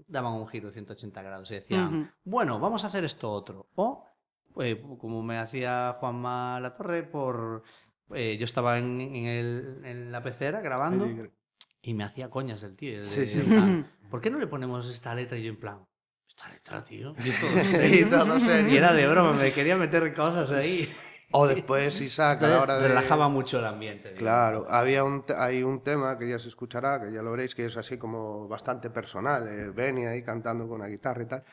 [0.07, 3.69] daban un giro de 180 grados y decían, bueno, vamos a hacer esto otro.
[3.75, 4.05] O,
[4.59, 7.63] eh, como me hacía Juanma La Torre, por,
[8.13, 11.07] eh, yo estaba en, en el- en la pecera grabando
[11.81, 12.99] y me hacía coñas el tío.
[12.99, 13.39] de- Sí, sí.
[13.41, 15.37] plan, ¿Por qué no le ponemos esta letra?
[15.37, 15.85] Y yo en plan,
[16.27, 17.13] esta letra, tío.
[17.25, 18.09] Yo todo Sí, serio.
[18.09, 18.73] todo serio.
[18.73, 20.87] Y era de broma, me quería meter cosas ahí.
[21.31, 22.87] O después Isaac a la hora de...
[22.87, 24.13] Relajaba mucho el ambiente.
[24.13, 24.19] digamos.
[24.19, 27.65] Claro, había un hay un tema que ya se escuchará, que ya lo veréis, que
[27.65, 31.43] es así como bastante personal, eh, Benny ahí cantando con la guitarra y tal.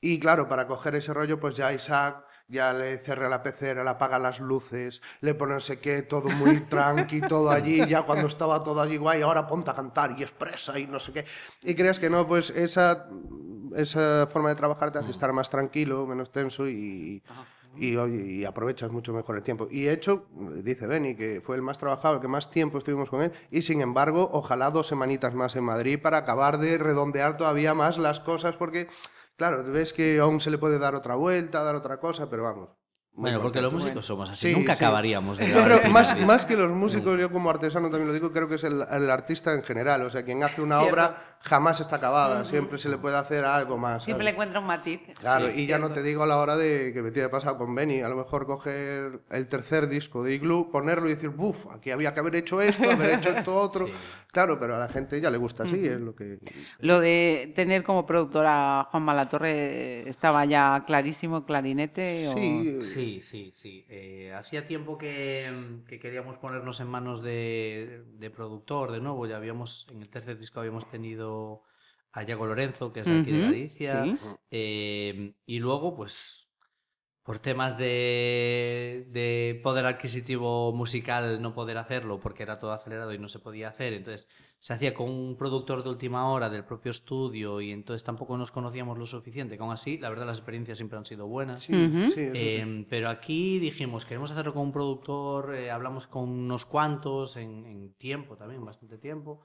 [0.00, 3.90] Y claro, para coger ese rollo, pues ya Isaac ya le cerra la pecera, le
[3.90, 8.26] apaga las luces, le pone no sé qué, todo muy tranqui, todo allí, ya cuando
[8.26, 11.26] estaba todo allí guay, ahora ponte a cantar y expresa y no sé qué.
[11.62, 13.06] Y creas que no, pues esa,
[13.76, 17.22] esa forma de trabajar te hace estar más tranquilo, menos tenso y,
[17.76, 19.68] y, y aprovechas mucho mejor el tiempo.
[19.70, 20.26] Y de hecho,
[20.62, 23.62] dice Benny, que fue el más trabajado, el que más tiempo estuvimos con él, y
[23.62, 28.20] sin embargo, ojalá dos semanitas más en Madrid para acabar de redondear todavía más las
[28.20, 28.88] cosas, porque
[29.38, 32.70] Claro, ves que aún se le puede dar otra vuelta, dar otra cosa, pero vamos.
[33.12, 36.70] Bueno, porque los músicos somos así, nunca acabaríamos de Yo creo, más, más que los
[36.70, 40.02] músicos, yo como artesano también lo digo, creo que es el, el artista en general.
[40.02, 43.78] O sea, quien hace una obra jamás está acabada, siempre se le puede hacer algo
[43.78, 44.04] más.
[44.04, 45.00] Siempre le encuentra un matiz.
[45.20, 47.74] Claro, y ya no te digo a la hora de que me tiene pasado con
[47.74, 51.90] Benny, a lo mejor coger el tercer disco de Igloo, ponerlo y decir, buf, aquí
[51.90, 53.86] había que haber hecho esto, haber hecho esto otro.
[54.30, 56.38] Claro, pero a la gente ya le gusta así, es lo que...
[56.80, 62.30] Lo de tener como productora a Juan Malatorre estaba ya clarísimo, clarinete.
[62.34, 63.52] Sí, sí, sí.
[63.54, 63.86] sí.
[63.88, 69.36] Eh, hacía tiempo que, que, queríamos ponernos en manos de, de productor de nuevo, ya
[69.36, 71.27] habíamos, en el tercer disco habíamos tenido
[72.12, 74.04] a Iago Lorenzo, que es de aquí de Galicia,
[74.50, 76.48] eh, y luego, pues,
[77.22, 83.18] por temas de, de, poder adquisitivo musical no poder hacerlo porque era todo acelerado y
[83.18, 86.90] no se podía hacer, entonces se hacía con un productor de última hora del propio
[86.90, 89.56] estudio y entonces tampoco nos conocíamos lo suficiente.
[89.60, 91.68] Aún así, la verdad las experiencias siempre han sido buenas.
[91.70, 97.66] Eh, pero aquí dijimos, queremos hacerlo con un productor, eh, hablamos con unos cuantos en,
[97.66, 99.42] en, tiempo también, bastante tiempo,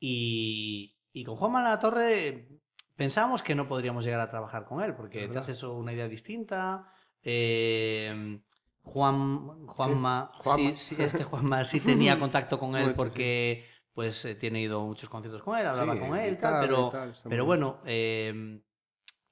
[0.00, 2.48] y, y con Juanma La Torre
[2.94, 6.92] pensábamos que no podríamos llegar a trabajar con él, porque te haces una idea distinta.
[7.22, 8.40] Eh,
[8.82, 14.62] Juan, Juanma, sí, sí, este Juanma sí tenía contacto con él porque pues eh, tiene
[14.62, 16.92] ido muchos conciertos con él, hablaba con él, tal, pero,
[17.28, 18.62] pero bueno, eh,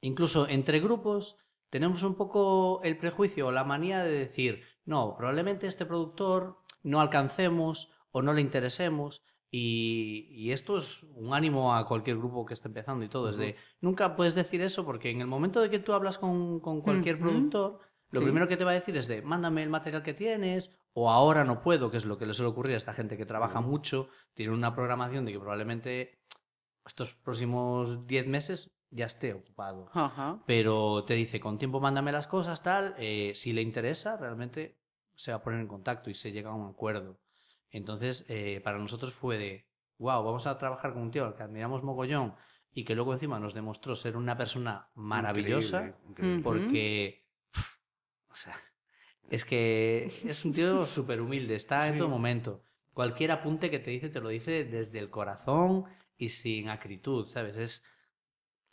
[0.00, 1.36] incluso entre grupos
[1.70, 7.00] tenemos un poco el prejuicio o la manía de decir, no, probablemente este productor no
[7.00, 12.68] alcancemos o no le interesemos, y, esto es un ánimo a cualquier grupo que esté
[12.68, 13.28] empezando y todo.
[13.28, 16.60] Es de, nunca puedes decir eso porque en el momento de que tú hablas con,
[16.60, 17.80] con cualquier productor,
[18.10, 21.10] lo primero que te va a decir es de, mándame el material que tienes o
[21.10, 23.60] ahora no puedo, que es lo que le suele ocurrir a esta gente que trabaja
[23.60, 26.18] mucho, tiene una programación de que probablemente
[26.86, 29.90] estos próximos 10 meses ya esté ocupado.
[30.46, 34.78] Pero te dice, con tiempo mándame las cosas, tal, eh, si le interesa, realmente
[35.14, 37.18] se va a poner en contacto y se llega a un acuerdo.
[37.70, 39.66] Entonces, eh, para nosotros fue de,
[39.98, 42.34] wow, vamos a trabajar con un tío al que admiramos mogollón
[42.72, 45.96] y que luego encima nos demostró ser una persona maravillosa,
[46.42, 47.26] porque,
[48.30, 48.54] o sea,
[49.30, 52.62] es que es un tío súper humilde, está en todo momento.
[52.92, 55.84] Cualquier apunte que te dice, te lo dice desde el corazón
[56.16, 57.56] y sin acritud, ¿sabes?
[57.56, 57.82] Es,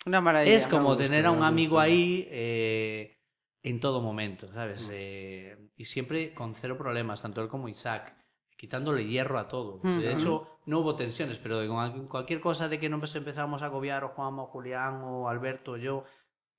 [0.06, 0.56] una maravilla.
[0.56, 3.22] Es como tener a un amigo ahí eh,
[3.64, 4.90] en todo momento, ¿sabes?
[4.92, 8.18] Eh, y siempre con cero problemas, tanto él como Isaac
[8.64, 9.82] quitándole hierro a todo.
[9.84, 14.06] De hecho, no hubo tensiones, pero con cualquier cosa de que no empezamos a agobiar,
[14.06, 16.06] o Juanma, o Julián, o Alberto, o yo,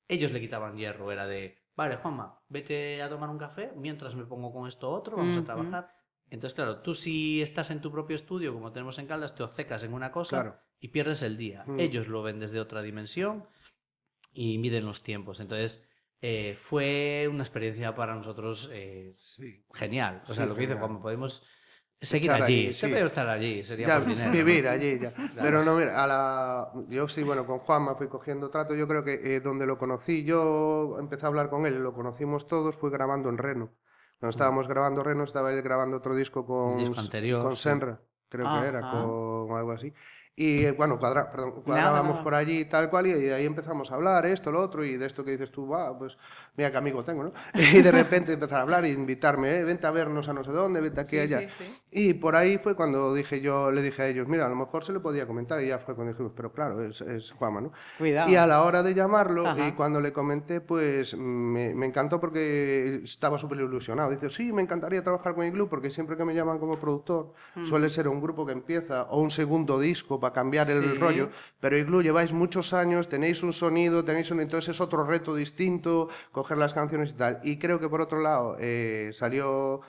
[0.06, 1.10] ellos le quitaban hierro.
[1.10, 5.16] Era de, vale, Juanma, vete a tomar un café mientras me pongo con esto otro,
[5.16, 5.94] vamos a trabajar.
[6.28, 9.82] Entonces, claro, tú si estás en tu propio estudio, como tenemos en Caldas, te obcecas
[9.82, 11.64] en una cosa y pierdes el día.
[11.78, 13.48] Ellos lo ven desde otra dimensión
[14.34, 15.40] y miden los tiempos.
[15.40, 15.88] Entonces,
[16.20, 19.14] eh, fue una experiencia para nosotros eh,
[19.72, 20.22] genial.
[20.28, 21.42] O sea, lo que dice Juanma, podemos
[22.00, 25.12] Seguir allí, se puede estar allí, sería Vivir allí, ya.
[25.40, 26.72] Pero no, mira, a la...
[26.88, 30.22] yo sí, bueno, con Juanma fui cogiendo trato, yo creo que eh, donde lo conocí,
[30.24, 33.72] yo empecé a hablar con él, lo conocimos todos, fue grabando en Reno.
[34.18, 38.80] Cuando estábamos grabando Reno, estaba él grabando otro disco con, con Senra, creo que era,
[38.80, 39.92] con algo así.
[40.36, 44.50] Y bueno, cuadra, perdón, cuadrábamos por allí tal cual y, ahí empezamos a hablar esto,
[44.50, 46.18] lo otro y de esto que dices tú, va, pues
[46.56, 47.32] mira qué amigo tengo, ¿no?
[47.54, 50.50] Y de repente empezar a hablar y invitarme, eh, vente a vernos a no sé
[50.50, 51.46] dónde, vente aquí, allá.
[51.92, 54.84] Y por ahí fue cuando dije yo, le dije a ellos, mira, a lo mejor
[54.84, 57.72] se le podía comentar y ya fue cuando dijimos, pero claro, es, es Juanma, ¿no?
[57.98, 58.28] Cuidado.
[58.28, 63.02] Y a la hora de llamarlo y cuando le comenté, pues me, me encantó porque
[63.04, 64.10] estaba súper ilusionado.
[64.10, 67.88] Dice, sí, me encantaría trabajar con Igloo porque siempre que me llaman como productor suele
[67.88, 71.28] ser un grupo que empieza o un segundo disco para cambiar el rollo,
[71.60, 74.40] pero Igloo lleváis muchos años, tenéis un sonido, tenéis un...
[74.40, 77.40] Entonces es otro reto distinto, coger las canciones y tal.
[77.44, 79.82] Y creo que por otro lado eh, salió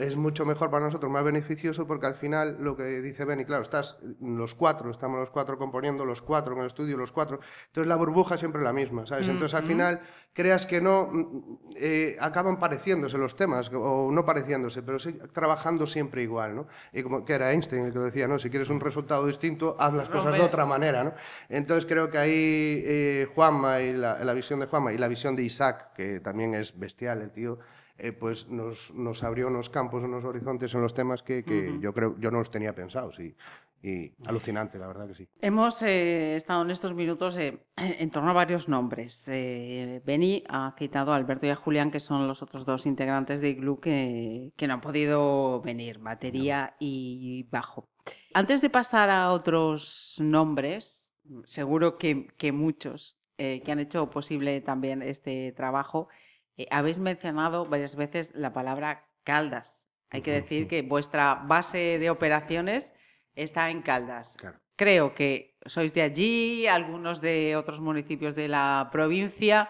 [0.00, 3.62] es mucho mejor para nosotros, más beneficioso, porque al final lo que dice Benny, claro,
[3.62, 7.40] estás los cuatro, estamos los cuatro componiendo, los cuatro en el estudio, los cuatro.
[7.66, 9.28] Entonces la burbuja siempre es la misma, ¿sabes?
[9.28, 10.00] Entonces al final,
[10.32, 15.86] creas que no, mm, eh, acaban pareciéndose los temas, o no pareciéndose, pero sí trabajando
[15.86, 16.66] siempre igual, ¿no?
[16.92, 18.38] Y como que era Einstein el que lo decía, ¿no?
[18.38, 21.14] Si quieres un resultado distinto, haz las cosas de otra manera, ¿no?
[21.48, 25.36] Entonces creo que ahí eh, Juanma y la, la visión de Juanma y la visión
[25.36, 27.58] de Isaac, que también es bestial el tío,
[27.98, 31.74] eh, pues nos, nos, abrió unos campos, unos horizontes en los temas que, que uh
[31.74, 31.80] -huh.
[31.80, 33.34] yo creo yo no los tenía pensados y,
[33.82, 35.28] y alucinante, la verdad que sí.
[35.40, 39.28] Hemos eh, estado en estos minutos eh, en torno a varios nombres.
[39.28, 43.40] Eh, Beni ha citado a Alberto y a Julián, que son los otros dos integrantes
[43.40, 46.76] de Igloo que, que no han podido venir, batería no.
[46.80, 47.88] y bajo.
[48.34, 51.12] Antes de pasar a otros nombres,
[51.44, 56.08] seguro que, que muchos que han hecho posible también este trabajo,
[56.56, 59.88] eh, habéis mencionado varias veces la palabra Caldas.
[60.10, 62.94] Hay que decir que vuestra base de operaciones
[63.34, 64.36] está en Caldas.
[64.38, 64.60] Claro.
[64.76, 69.68] Creo que sois de allí, algunos de otros municipios de la provincia.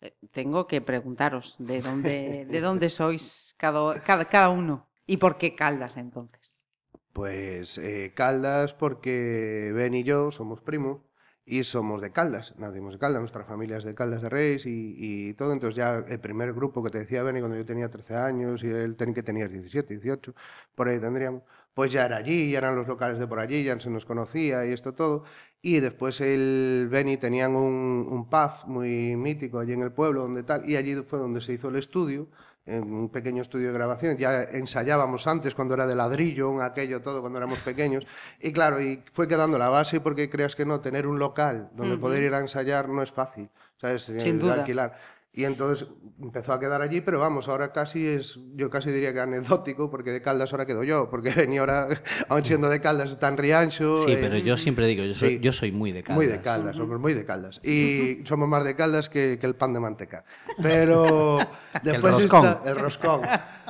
[0.00, 5.38] Eh, tengo que preguntaros de dónde, de dónde sois cada, cada, cada uno y por
[5.38, 6.66] qué Caldas entonces.
[7.12, 11.00] Pues eh, Caldas porque Ben y yo somos primos
[11.48, 15.32] y somos de Caldas, nacimos de Caldas, nuestra familia es de Caldas de Reis y,
[15.34, 18.62] todo, entonces ya el primer grupo que te decía Benny cuando yo tenía 13 años
[18.62, 20.34] y él tenía que tener 17, 18,
[20.74, 23.80] por ahí tendríamos, pues ya era allí, ya eran los locales de por allí, ya
[23.80, 25.24] se nos conocía y esto todo,
[25.62, 30.42] y después el Benny tenían un, un pub muy mítico allí en el pueblo, donde
[30.42, 32.28] tal, y allí fue donde se hizo el estudio,
[32.68, 34.16] en un pequeño estudio de grabación.
[34.18, 38.04] Ya ensayábamos antes cuando era de ladrillo, aquello todo, cuando éramos pequeños.
[38.40, 41.94] Y claro, y fue quedando la base porque creas que no, tener un local donde
[41.94, 42.00] uh -huh.
[42.00, 43.48] poder ir a ensayar no es fácil,
[43.80, 44.02] ¿sabes?
[44.02, 44.54] Sin duda.
[44.54, 44.98] alquilar.
[45.38, 45.86] Y entonces
[46.20, 50.10] empezó a quedar allí, pero vamos, ahora casi es, yo casi diría que anecdótico, porque
[50.10, 51.86] de Caldas ahora quedo yo, porque venía ahora,
[52.28, 54.04] aún siendo de Caldas, está en Riancho.
[54.04, 56.16] Sí, eh, pero yo siempre digo, yo soy, sí, yo soy, muy de Caldas.
[56.16, 56.82] Muy de Caldas, uh -huh.
[56.82, 57.60] somos muy de Caldas.
[57.62, 60.24] Y somos más de Caldas que, que el pan de manteca.
[60.60, 61.38] Pero
[61.84, 62.44] después el roscón.
[62.44, 63.20] está el roscón.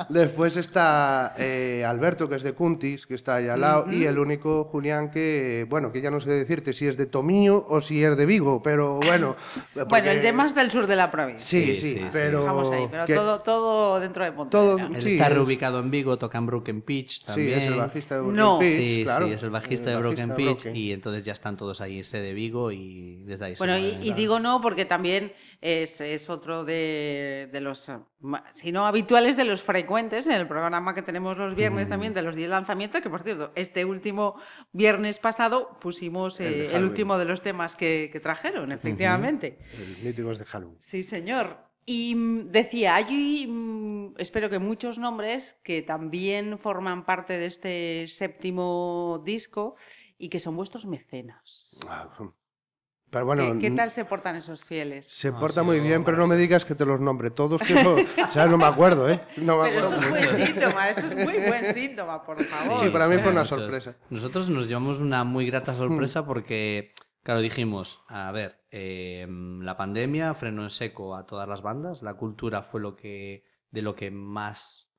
[0.08, 3.94] Después está eh, Alberto, que es de Cuntis, que está ahí al lado, uh -huh.
[3.94, 7.66] y el único Julián que, bueno, que ya no sé decirte si es de Tomillo
[7.68, 9.36] o si es de Vigo, pero bueno.
[9.74, 9.88] Porque...
[9.98, 11.44] Bueno, el de más del sur de la provincia.
[11.44, 12.40] Sí, sí, sí pero.
[12.42, 13.14] Dejamos ahí, pero que...
[13.14, 14.86] todo, todo dentro de Pontevedra.
[14.86, 17.58] Todo, Él sí, está reubicado en Vigo, toca en Broken Pitch también.
[17.58, 18.58] Sí, es el bajista de Broken no.
[18.60, 18.76] Pitch.
[18.76, 19.26] Sí, claro.
[19.26, 20.76] sí, es el bajista, el de, Broken Pitch, Broken.
[20.76, 23.54] y entonces ya están todos ahí en sede Vigo y desde ahí.
[23.58, 27.90] Bueno, y, y, digo no porque también es, es otro de, de los,
[28.52, 31.90] si no habituales, de los frecuentes en el programa que tenemos los viernes mm.
[31.90, 34.34] también, de los 10 lanzamientos, que por cierto, este último
[34.72, 39.58] viernes pasado pusimos eh, el, el, último de los temas que, que trajeron, efectivamente.
[39.58, 39.98] Uh -huh.
[39.98, 40.76] El míticos de Halloween.
[40.80, 41.68] Sí, señor.
[41.86, 48.06] Y mm, decía, hay, mm, espero que muchos nombres que también forman parte de este
[48.08, 49.74] séptimo disco
[50.18, 51.78] y que son vuestros mecenas.
[51.88, 52.10] Ah,
[53.10, 55.06] pero bueno, ¿Qué, ¿Qué, tal se portan esos fieles?
[55.06, 57.62] Se no, porta sí, muy bien, pero no me digas que te los nombre todos,
[57.62, 59.20] que eso, o sea, no me acuerdo, ¿eh?
[59.36, 62.80] No me pero acuerdo eso es buen síntoma, eso es muy buen síntoma, por favor.
[62.80, 63.96] Sí, para mí fue una sorpresa.
[64.10, 66.92] Nosotros nos llevamos una muy grata sorpresa porque,
[67.22, 72.14] claro, dijimos, a ver, eh, la pandemia frenó en seco a todas las bandas, la
[72.14, 74.92] cultura fue lo que de lo que más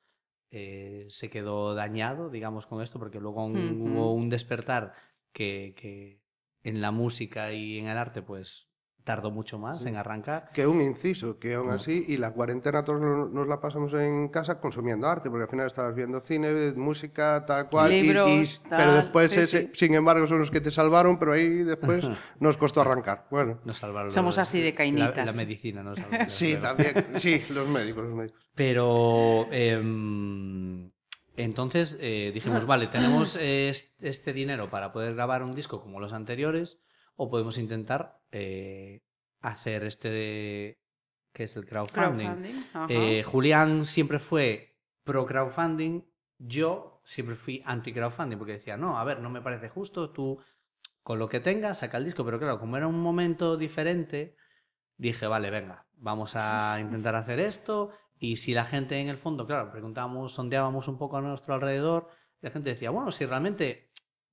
[0.51, 3.91] eh, se quedó dañado, digamos, con esto, porque luego un, mm -hmm.
[3.91, 4.93] hubo un despertar
[5.31, 6.18] que, que
[6.63, 8.69] en la música y en el arte, pues
[9.03, 9.89] tardó mucho más sí.
[9.89, 10.51] en arrancar.
[10.53, 14.59] Que un inciso, que aún así, y la cuarentena todos nos la pasamos en casa
[14.59, 17.89] consumiendo arte, porque al final estabas viendo cine, música, tal cual.
[17.89, 19.71] Libros, y, y, tal, pero después, sí, ese, sí.
[19.73, 22.05] sin embargo, son los que te salvaron, pero ahí después
[22.39, 23.25] nos costó arrancar.
[23.31, 24.11] Bueno, nos salvaron.
[24.11, 25.15] Somos así de cainitas.
[25.15, 26.17] La, la medicina nos salvó.
[26.27, 27.07] sí, también.
[27.15, 28.49] Sí, los médicos, los médicos.
[28.53, 29.47] Pero.
[29.51, 29.81] Eh,
[31.43, 33.71] entonces eh, dijimos, vale, tenemos eh,
[34.01, 36.81] este dinero para poder grabar un disco como los anteriores,
[37.15, 39.01] o podemos intentar eh,
[39.41, 40.79] hacer este
[41.33, 42.27] que es el crowdfunding.
[42.27, 46.01] crowdfunding eh, Julián siempre fue pro crowdfunding,
[46.37, 50.39] yo siempre fui anti crowdfunding porque decía, no, a ver, no me parece justo, tú
[51.03, 54.35] con lo que tengas saca el disco, pero claro, como era un momento diferente,
[54.97, 59.47] dije, vale, venga, vamos a intentar hacer esto y si la gente en el fondo,
[59.47, 62.09] claro, preguntábamos, sondeábamos un poco a nuestro alrededor,
[62.41, 63.89] y la gente decía, bueno, si realmente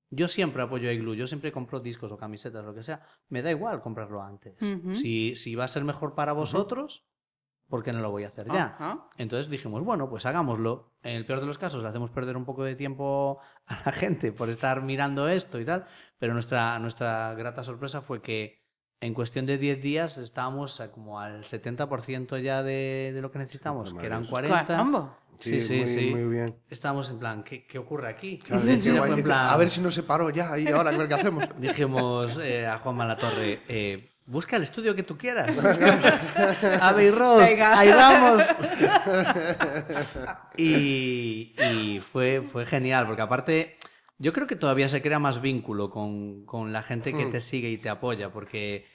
[0.09, 3.41] yo siempre apoyo a Igloo, yo siempre compro discos o camisetas, lo que sea, me
[3.41, 4.61] da igual comprarlo antes.
[4.61, 4.93] Uh -huh.
[4.93, 7.69] si, si va a ser mejor para vosotros, uh -huh.
[7.69, 8.77] ¿por qué no lo voy a hacer ya?
[8.79, 9.03] Uh -huh.
[9.17, 10.93] Entonces dijimos, bueno, pues hagámoslo.
[11.01, 13.91] En el peor de los casos, le hacemos perder un poco de tiempo a la
[13.93, 15.85] gente por estar mirando esto y tal,
[16.17, 18.66] pero nuestra, nuestra grata sorpresa fue que
[19.01, 23.93] en cuestión de 10 días estábamos como al 70% ya de, de, lo que necesitamos,
[23.93, 24.65] que eran 40.
[24.65, 25.17] Caramba.
[25.39, 26.15] Sí, Sí, sí, muy, sí.
[26.15, 26.55] muy bien.
[26.67, 28.39] Estábamos en plan, ¿qué, qué ocurre aquí?
[28.39, 28.63] Claro,
[28.97, 29.11] guay.
[29.13, 31.45] en plan- A ver si nos separó ya y ahora qué hacemos.
[31.59, 35.55] Dijimos eh, a Juan Malatorre, eh, busca el estudio que tú quieras.
[37.11, 37.77] Road, Venga.
[37.79, 38.41] ahí vamos.
[40.57, 43.77] y y fue, fue genial, porque aparte
[44.17, 47.31] yo creo que todavía se crea más vínculo con, con la gente que Mm.
[47.31, 48.85] te sigue y te apoya, porque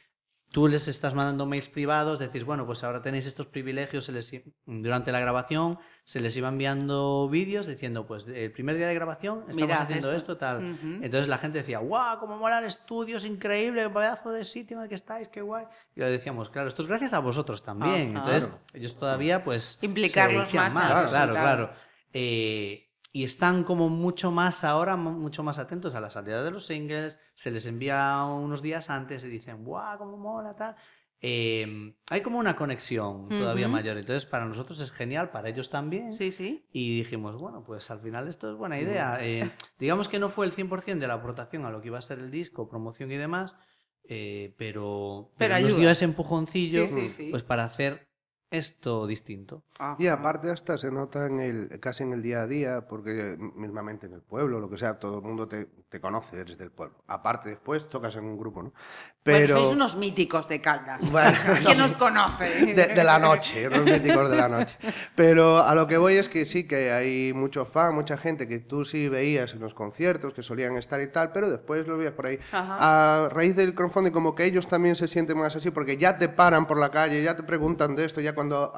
[0.51, 4.31] tú les estás mandando mails privados, decís, bueno, pues ahora tenéis estos privilegios, se les,
[4.35, 8.95] i- durante la grabación se les iba enviando vídeos diciendo, pues el primer día de
[8.95, 10.33] grabación estamos Mirad haciendo esto.
[10.33, 10.79] esto, tal.
[11.03, 14.83] Entonces la gente decía, guau, cómo mola el estudio, es increíble, pedazo de sitio en
[14.83, 15.65] el que estáis, qué guay.
[15.97, 18.15] Y le decíamos, claro, esto es gracias a vosotros también.
[18.15, 18.27] Ajá.
[18.27, 18.61] Entonces, Claro.
[18.75, 19.79] ellos todavía, pues.
[19.81, 21.33] Implicarlos más claro, resultado.
[21.33, 21.73] claro.
[22.13, 26.51] Eh, y están como mucho más ahora, mu- mucho más atentos a la salida de
[26.51, 30.75] los singles, se les envía unos días antes y dicen, guau, cómo mola, tal.
[31.25, 33.73] Eh, hay como una conexión todavía Ujú.
[33.75, 33.97] mayor.
[33.97, 36.15] Entonces, para nosotros es genial, para ellos también.
[36.15, 36.67] Sí, sí.
[36.73, 39.19] Y dijimos, bueno, pues al final esto es buena idea.
[39.21, 39.49] Eh,
[39.79, 42.19] digamos que no fue el 100% de la aportación a lo que iba a ser
[42.19, 43.55] el disco, promoción y demás,
[44.05, 47.31] eh, pero, Pero nos dio ese empujoncillo Sí, sí, sí.
[47.31, 48.09] pues para hacer
[48.53, 49.65] esto distinto.
[49.79, 49.97] Ajá.
[49.99, 54.07] Y aparte hasta se nota en el, casi en el día a día, porque mismamente
[54.07, 57.03] en el pueblo, lo que sea, todo el mundo te, te conoce, eres del pueblo.
[57.07, 58.73] Aparte después tocas en un grupo, ¿no?
[59.25, 59.55] Pero...
[59.55, 61.11] Bueno, sois unos míticos de Caldas.
[61.13, 62.67] Bueno, ¿Quién no, nos conoce?
[62.75, 64.77] de, de la noche, los míticos de la noche.
[65.15, 68.59] Pero a lo que voy es que sí que hay mucho fan, mucha gente que
[68.59, 72.15] tú sí veías en los conciertos, que solían estar y tal, pero después lo veías
[72.15, 72.41] por ahí.
[72.51, 73.25] Ajá.
[73.25, 76.29] A raíz del crowdfunding, como que ellos también se sienten más así, porque ya te
[76.29, 78.73] paran por la calle, ya te preguntan de esto, ya cuando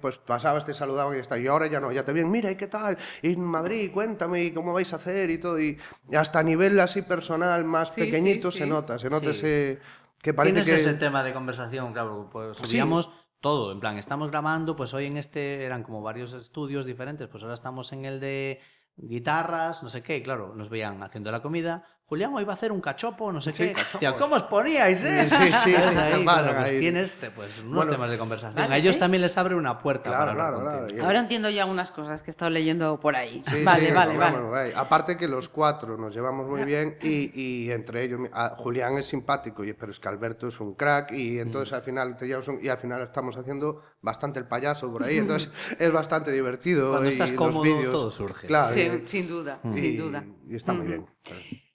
[0.00, 1.38] pues pasabas, te saludaban y está.
[1.38, 2.98] Y ahora ya no, ya te ven, mira, ¿y qué tal?
[3.22, 5.30] Y en Madrid, cuéntame, ¿y cómo vais a hacer?
[5.30, 5.60] Y todo.
[5.60, 5.78] Y
[6.16, 8.70] hasta a nivel así personal, más Sí, pequeñito, sí, se sí.
[8.70, 9.83] nota, se nota ese...
[10.24, 10.90] Que parece Tienes que...
[10.90, 12.66] ese tema de conversación, claro, pues Sí.
[12.66, 13.10] subíamos
[13.40, 17.42] todo, en plan, estamos grabando, pues hoy en este eran como varios estudios diferentes, pues
[17.42, 18.58] ahora estamos en el de
[18.96, 21.84] guitarras, no sé qué, y claro, nos veían haciendo la comida.
[22.06, 23.72] Julián hoy va a hacer un cachopo, no sé Sí, qué.
[23.72, 24.18] cachopo.
[24.18, 25.26] ¿cómo os poníais, eh?
[25.26, 26.78] Sí, sí, Ahí, claro, pues ahí.
[26.78, 28.56] tienes pues, unos Bueno, temas de conversación.
[28.62, 29.00] vale, a ellos ¿ves?
[29.00, 32.32] también les abre una puerta Claro, para claro, Ahora entiendo ya unas cosas que he
[32.32, 33.42] estado leyendo por ahí.
[33.48, 34.72] Sí, vale, sí, vale, vale.
[34.76, 38.20] Aparte que los cuatro nos llevamos muy bien y, y entre ellos,
[38.58, 41.74] Julián es simpático, y- pero es que Alberto es un crack y entonces Mm.
[41.76, 45.16] al final te llevas un- y al final estamos haciendo bastante el payaso por ahí,
[45.16, 46.90] entonces es bastante divertido.
[46.90, 48.46] Cuando y estás los cómodo, todo surge.
[48.46, 48.74] Claro.
[48.74, 50.22] Sí, y- sin duda, y- sin duda.
[50.46, 51.06] Y está muy bien.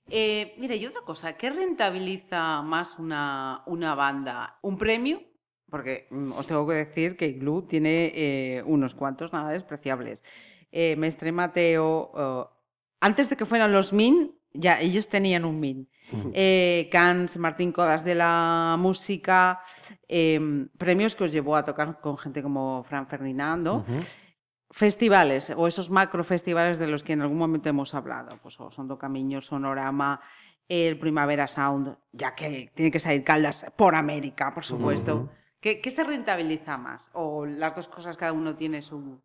[0.10, 4.58] Eh, mira, y otra cosa, ¿qué rentabiliza más una, una banda?
[4.62, 5.22] ¿Un premio?
[5.70, 10.24] Porque mm, os tengo que decir que Glue tiene eh, unos cuantos nada despreciables.
[10.72, 12.12] Eh, Mestre Mateo,
[13.00, 15.90] antes de que fueran los Min, ya ellos tenían un Min.
[16.34, 19.62] Eh, Cans, Martín Codas de la música,
[20.08, 23.86] em, premios que os llevó a tocar con gente como Fran Ferdinando.
[24.72, 28.70] Festivales o esos macro festivales de los que en algún momento hemos hablado, pues o
[28.72, 30.22] Sondo Camiño, Sonorama,
[30.68, 35.30] el Primavera Sound, ya que tiene que salir Caldas por América, por supuesto.
[35.60, 37.10] ¿Qué, qué se rentabiliza más?
[37.14, 39.20] ¿O las dos cosas cada uno tiene su...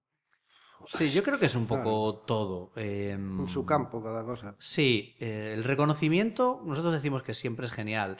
[0.86, 2.72] Sí, yo creo que es un poco todo.
[2.76, 4.54] em, En su campo cada cosa.
[4.58, 8.18] Sí, eh, el reconocimiento, nosotros decimos que siempre es genial.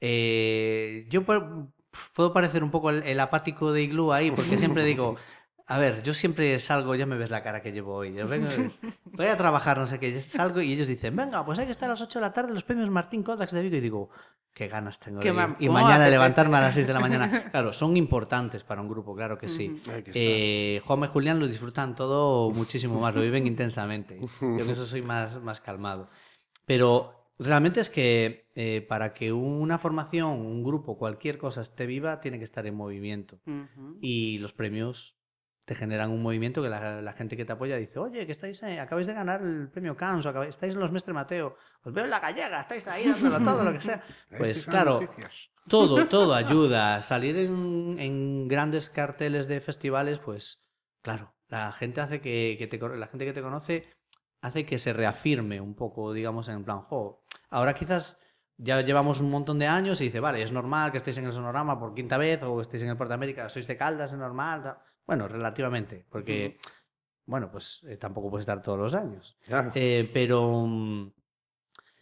[0.00, 1.72] Eh, yo pu-
[2.14, 5.16] puedo parecer un poco el, el apático de Igloo ahí, porque siempre digo,
[5.66, 8.12] a ver, yo siempre salgo, ya me ves la cara que llevo hoy.
[8.12, 8.48] Yo vengo,
[9.04, 11.88] voy a trabajar, no sé qué, salgo y ellos dicen, venga, pues hay que estar
[11.88, 13.76] a las 8 de la tarde en los premios Martín Kodax de Vigo.
[13.76, 14.10] Y digo,
[14.52, 15.56] qué ganas tengo Qué de ir.
[15.58, 17.50] Y ¿cómo mañana levantarme a las 6 de la mañana.
[17.50, 19.80] Claro, son importantes para un grupo, claro que sí.
[20.04, 20.76] Que.
[20.76, 24.20] Eh, Juanma y Julián lo disfrutan todo muchísimo más, lo viven intensamente.
[24.20, 26.10] Yo que eso soy más, más calmado.
[26.66, 32.20] Pero realmente es que eh, para que una formación, un grupo, cualquier cosa esté viva,
[32.20, 33.40] tiene que estar en movimiento.
[33.46, 33.96] Ujú.
[34.02, 35.16] Y los premios
[35.64, 38.62] te generan un movimiento que la, la gente que te apoya dice, oye, que estáis,
[38.62, 42.04] eh, acabáis de ganar el premio Cannes, o estáis en los Mestre Mateo, os veo
[42.04, 44.02] en la gallega, estáis ahí dándolo todo, lo que sea.
[44.36, 45.48] Pues claro, noticias.
[45.68, 47.02] todo, todo ayuda.
[47.02, 50.60] Salir en, en grandes carteles de festivales, pues
[51.00, 53.88] claro, la gente hace que, que te, la gente que te conoce
[54.42, 58.20] hace que se reafirme un poco, digamos, en plan, jo, ahora quizás
[58.58, 61.32] ya llevamos un montón de años y dice, vale, es normal que estéis en el
[61.32, 64.18] sonorama por quinta vez o que estéis en el Porta América, sois de Caldas, es
[64.18, 64.62] normal.
[64.62, 64.76] tal.
[65.06, 66.58] Bueno, relativamente, porque,
[67.26, 69.36] bueno, pues eh, tampoco puedes estar todos los años.
[69.42, 70.66] Claro, Eh, pero...
[70.66, 71.12] mm,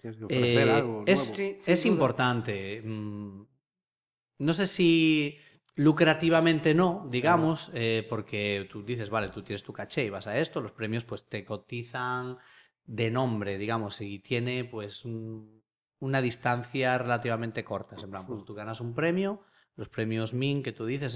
[0.00, 1.34] tienes que ofrecer eh, algo es, nuevo.
[1.34, 2.82] Sí, sin es importante.
[2.84, 3.42] mm,
[4.38, 5.38] No sé si
[5.74, 10.38] lucrativamente no, digamos, eh, porque tú dices, vale, tú tienes tu caché y vas a
[10.38, 12.36] esto, los premios pues te cotizan
[12.84, 15.62] de nombre, digamos, y tiene pues un-
[16.00, 17.96] una distancia relativamente corta.
[18.02, 19.42] En plan, pues tú ganas un premio,
[19.76, 21.14] los premios MIN que tú dices,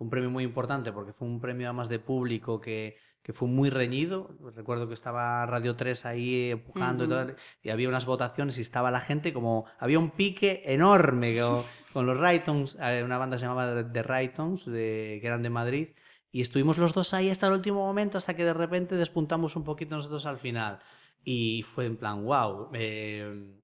[0.00, 3.70] un premio muy importante porque fue un premio además de público que, que fue muy
[3.70, 4.34] reñido.
[4.56, 8.90] Recuerdo que estaba Radio 3 ahí empujando y, todo, y había unas votaciones y estaba
[8.90, 9.66] la gente como...
[9.78, 14.64] Había un pique enorme con, con los Raytons, eh, una banda se llamaba The Raytons,
[14.66, 15.88] de, que eran de Madrid,
[16.32, 19.64] y estuvimos los dos ahí hasta el último momento, hasta que de repente despuntamos un
[19.64, 20.78] poquito nosotros al final.
[21.22, 22.70] Y fue en plan, wow.
[22.72, 23.58] Eh,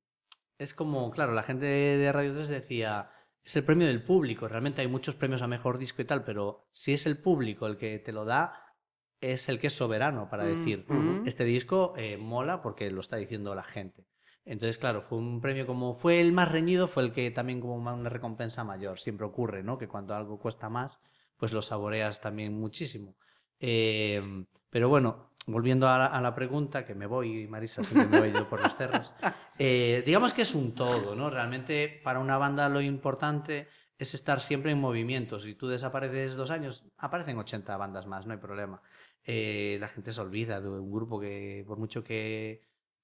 [0.59, 3.11] es como, claro, la gente de Radio 3 decía,
[3.47, 4.49] es el premio del público.
[4.49, 7.77] Realmente hay muchos premios a mejor disco y tal, pero si es el público el
[7.77, 8.75] que te lo da,
[9.21, 10.85] es el que es soberano para Mm, decir,
[11.25, 14.05] este disco eh, mola porque lo está diciendo la gente.
[14.45, 17.77] Entonces, claro, fue un premio como fue el más reñido, fue el que también como
[17.77, 18.99] una recompensa mayor.
[18.99, 19.79] Siempre ocurre, ¿no?
[19.79, 20.99] Que cuando algo cuesta más,
[21.37, 23.17] pues lo saboreas también muchísimo.
[23.61, 24.23] Eh,
[24.71, 28.33] pero bueno, volviendo a la, a la pregunta, que me voy, Marisa, siempre me voy
[28.33, 29.13] yo por los cerros.
[29.59, 31.31] Eh, digamos que es un todo, ¿no?
[31.31, 33.69] Realmente para una banda lo importante
[33.99, 35.39] es estar siempre en movimiento.
[35.41, 38.83] Si tú desapareces dos años, aparecen 80 bandas más, no hay problema.
[39.25, 42.61] Eh, la gente se olvida de un grupo que, por mucho que,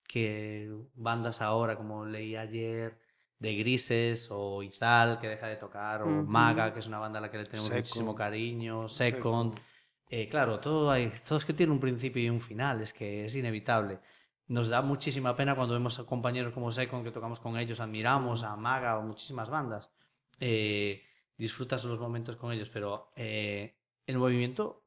[0.07, 2.99] que bandas ahora, como leí ayer,
[3.39, 6.25] de Grises o Izal, que deja de tocar, o Ujú.
[6.29, 7.83] Maga, que es una banda a la que le tenemos Second.
[7.83, 9.59] muchísimo cariño, Second.
[10.15, 13.25] Eh, claro, todo, hay, todo es que tiene un principio y un final, es que
[13.25, 13.99] es inevitable.
[14.47, 18.43] Nos da muchísima pena cuando vemos a compañeros como Second, que tocamos con ellos, admiramos
[18.43, 19.91] a Maga o muchísimas bandas.
[20.39, 21.03] Eh,
[21.39, 23.75] disfrutas los momentos con ellos, pero eh,
[24.07, 24.85] el movimiento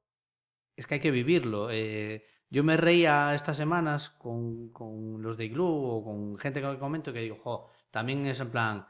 [0.76, 1.72] es que hay que vivirlo.
[1.72, 6.78] Eh, yo me reía estas semanas con, con los de Igloo o con gente que
[6.78, 8.88] comento que digo, jo, también es en plan,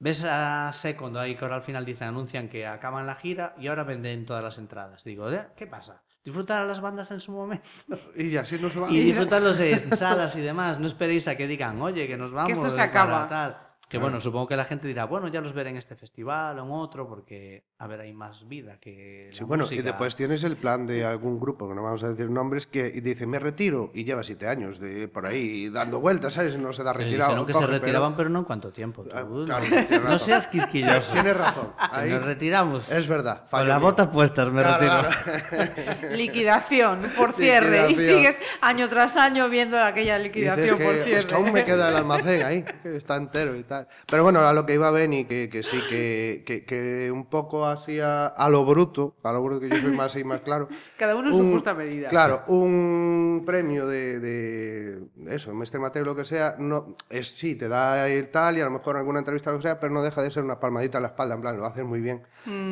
[0.00, 3.68] ves a Second ahí que ahora al final dicen, anuncian que acaban la gira y
[3.68, 5.04] ahora venden todas las entradas.
[5.04, 5.46] Digo, "¿Eh?
[5.56, 6.02] ¿qué pasa?
[6.24, 7.64] Disfrutar a las bandas en su momento
[8.16, 8.90] Y así no se va.
[8.90, 10.78] y disfrutarlos en salas y demás.
[10.80, 12.50] No esperéis a que digan, oye, que nos vamos.
[12.50, 13.28] esto se acaba.
[13.28, 13.56] tal".
[13.82, 14.04] Que Claro.
[14.06, 16.70] bueno, supongo que la gente dirá, bueno, ya los veré en este festival o en
[16.70, 19.30] otro, porque, a ver, hay más vida que.
[19.32, 19.82] Sí, la bueno, y música.
[19.82, 23.26] después tienes el plan de algún grupo, que no vamos a decir nombres, que dice,
[23.26, 26.58] me retiro, y lleva siete años de por ahí dando vueltas, ¿sabes?
[26.58, 27.30] No se da Pero retirado.
[27.30, 28.28] dijeron que coge, se pero- retiraban, pero...
[28.28, 29.02] no en cuánto tiempo.
[29.04, 29.10] tú.
[29.14, 29.64] Ah, no, claro,
[30.04, 31.10] no seas quisquilloso.
[31.12, 31.72] Tienes razón.
[31.78, 32.90] Ahí nos retiramos.
[32.92, 33.44] es verdad.
[33.50, 35.40] Con las botas puestas me Claro, retiro.
[35.48, 35.72] claro.
[36.16, 37.86] Liquidación por cierre.
[37.86, 38.16] Y Liquidación.
[38.18, 41.18] sigues año tras año viendo aquella Dices liquidación que, por cierre.
[41.20, 43.88] es que aún me queda el almacén ahí, que está entero y tal.
[44.06, 47.66] Pero bueno, a lo que iba Benny, que, que sí, que, que, que un poco
[47.70, 50.68] así a, a lo bruto, a lo bruto que yo soy más y más claro.
[50.98, 52.08] Cada uno en su justa medida.
[52.08, 57.68] Claro, un premio de, de eso, Mestre Mateo, lo que sea, no, es sí, te
[57.68, 60.22] da el tal y a lo mejor alguna entrevista, lo que sea, pero no deja
[60.22, 62.22] de ser una palmadita en la espalda, en plan, lo haces muy bien.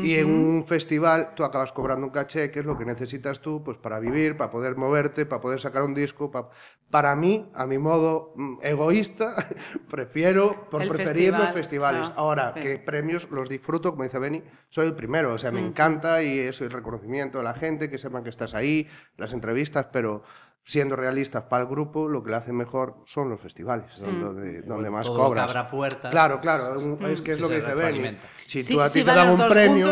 [0.00, 3.62] Y en un festival tú acabas cobrando un caché, que es lo que necesitas tú,
[3.62, 6.30] pues para vivir, para poder moverte, para poder sacar un disco.
[6.30, 6.48] pa-
[6.90, 9.34] Para mí, a mi modo mm, egoísta,
[9.90, 12.08] prefiero, por El preferir los festival, festivales.
[12.10, 12.60] ah, Ahora, sí.
[12.62, 16.38] que premios los disfruto, como dice Benny, soy el primero, o sea, me encanta y
[16.40, 20.22] eso, el reconocimiento de la gente, que sepan que estás ahí, las entrevistas, pero
[20.64, 24.60] siendo realistas para el grupo, lo que le hace mejor son los festivales, son donde,
[24.60, 25.48] donde más cobras.
[25.48, 26.10] abra puertas.
[26.10, 26.74] Claro, claro,
[27.06, 28.18] es que es Sí, lo que dice Benny.
[28.46, 29.88] Si Sí, tú a si ti te dan un premio,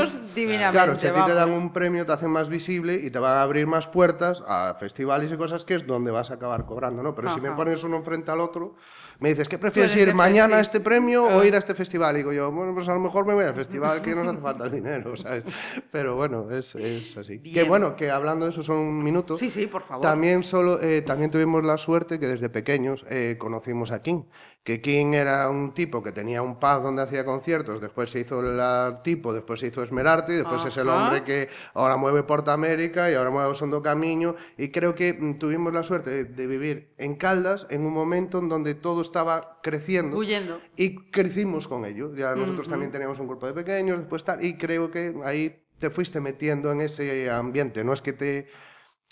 [0.73, 3.33] claro, si a ti te dan un premio te hacen más visible y te van
[3.39, 7.03] a abrir más puertas a festivales y cosas que es donde vas a acabar cobrando,
[7.03, 7.15] ¿no?
[7.15, 7.57] Pero si me Ajá.
[7.57, 8.77] pones uno frente al otro,
[9.19, 11.47] me dices, ¿qué prefieres eres ir mañana a este premio o Ah.
[11.47, 12.15] ir a este festival?
[12.15, 14.35] Y digo yo, bueno, pues a lo mejor me voy al festival que no nos
[14.35, 15.45] hace falta el dinero, ¿sabes?
[15.91, 17.39] Pero bueno, es, es así.
[17.39, 17.69] Que Bien.
[17.69, 19.37] bueno, que hablando de eso son un minuto.
[19.37, 20.03] Sí, sí, por favor.
[20.03, 24.23] También, solo, eh, también tuvimos la suerte que desde pequeños eh, conocimos a King.
[24.67, 28.41] Que King era un tipo que tenía un pub donde hacía conciertos, después se hizo
[28.41, 32.53] el tipo, después se hizo Esmerarte, y después es el hombre que ahora mueve Porta
[32.53, 34.35] América y ahora mueve Sondo Camino.
[34.59, 38.41] Y creo que mm, tuvimos la suerte de, de vivir en Caldas en un momento
[38.41, 40.17] en donde todo estaba creciendo.
[40.17, 40.61] Huyendo.
[40.75, 42.13] Y crecimos con ello.
[42.17, 45.91] Ya nosotros también teníamos un grupo de pequeños, después tal, y creo que ahí te
[45.91, 47.85] fuiste metiendo en ese ambiente.
[47.85, 48.49] No es que te...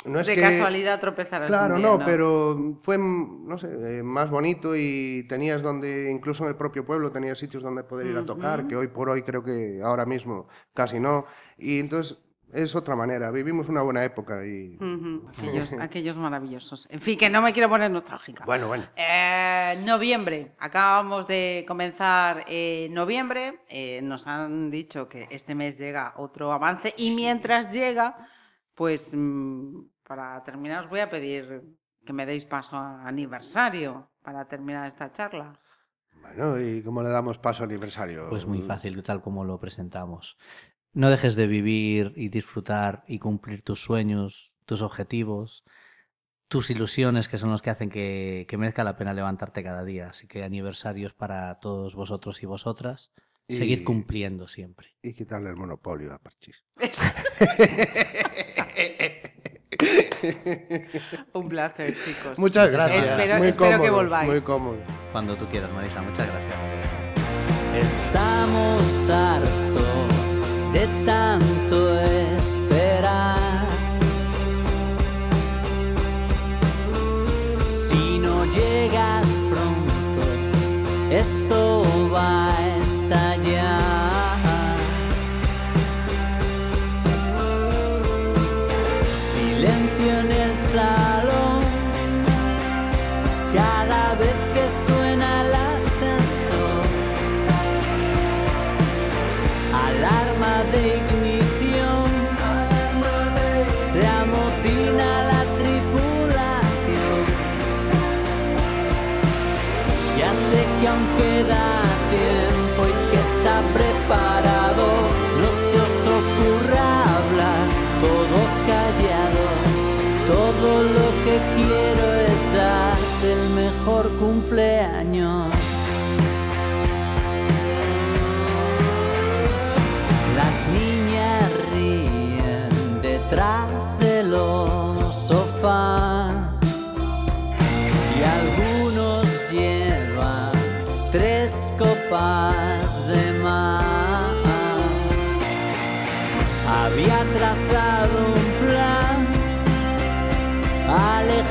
[0.07, 0.41] No es de que...
[0.41, 5.63] casualidad tropezarás Claro, un día, no, pero fue, no sé, eh, más bonito y tenías
[5.63, 8.89] donde, incluso en el propio pueblo, tenías sitios donde poder ir a tocar, que hoy
[8.89, 11.27] por hoy creo que ahora mismo casi no.
[11.59, 12.19] Y entonces
[12.55, 14.79] es otra manera, vivimos una buena época y...
[15.39, 16.87] Aquellos, aquellos maravillosos.
[16.91, 18.45] En fin, que no me quiero poner nostálgica.
[18.45, 18.85] Bueno, bueno.
[18.97, 20.53] Eh, noviembre.
[20.59, 23.61] Acabamos de comenzar eh, noviembre.
[23.69, 28.17] Eh, nos han dicho que este mes llega otro avance y mientras llega,
[28.75, 31.63] pues mm, para terminar os voy a pedir
[32.05, 35.59] que me deis paso a aniversario para terminar esta charla.
[36.21, 38.29] Bueno, ¿y cómo le damos paso al aniversario?
[38.29, 40.37] Pues muy fácil, tal como lo presentamos.
[40.93, 45.65] No dejes de vivir y disfrutar y cumplir tus sueños, tus objetivos,
[46.49, 50.11] tus ilusiones, que son los que hacen que, que merezca la pena levantarte cada día.
[50.11, 53.11] Así que aniversarios para todos vosotros y vosotras.
[53.49, 54.95] Y- Seguid cumpliendo siempre.
[55.03, 56.65] Y quitarle el monopolio a Parchís.
[61.33, 62.39] Un placer, chicos.
[62.39, 63.09] Muchas gracias.
[63.09, 64.31] Espero, muy espero que volváis.
[64.31, 64.77] Muy cómodo.
[65.13, 66.03] Cuando tú quieras, Marisa.
[66.03, 66.85] Muchas gracias.
[67.75, 70.15] Estamos hartos
[70.73, 71.94] de tanto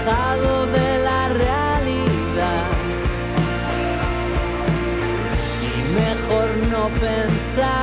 [0.05, 2.67] de la realidad.
[5.61, 7.82] Y mejor no pensar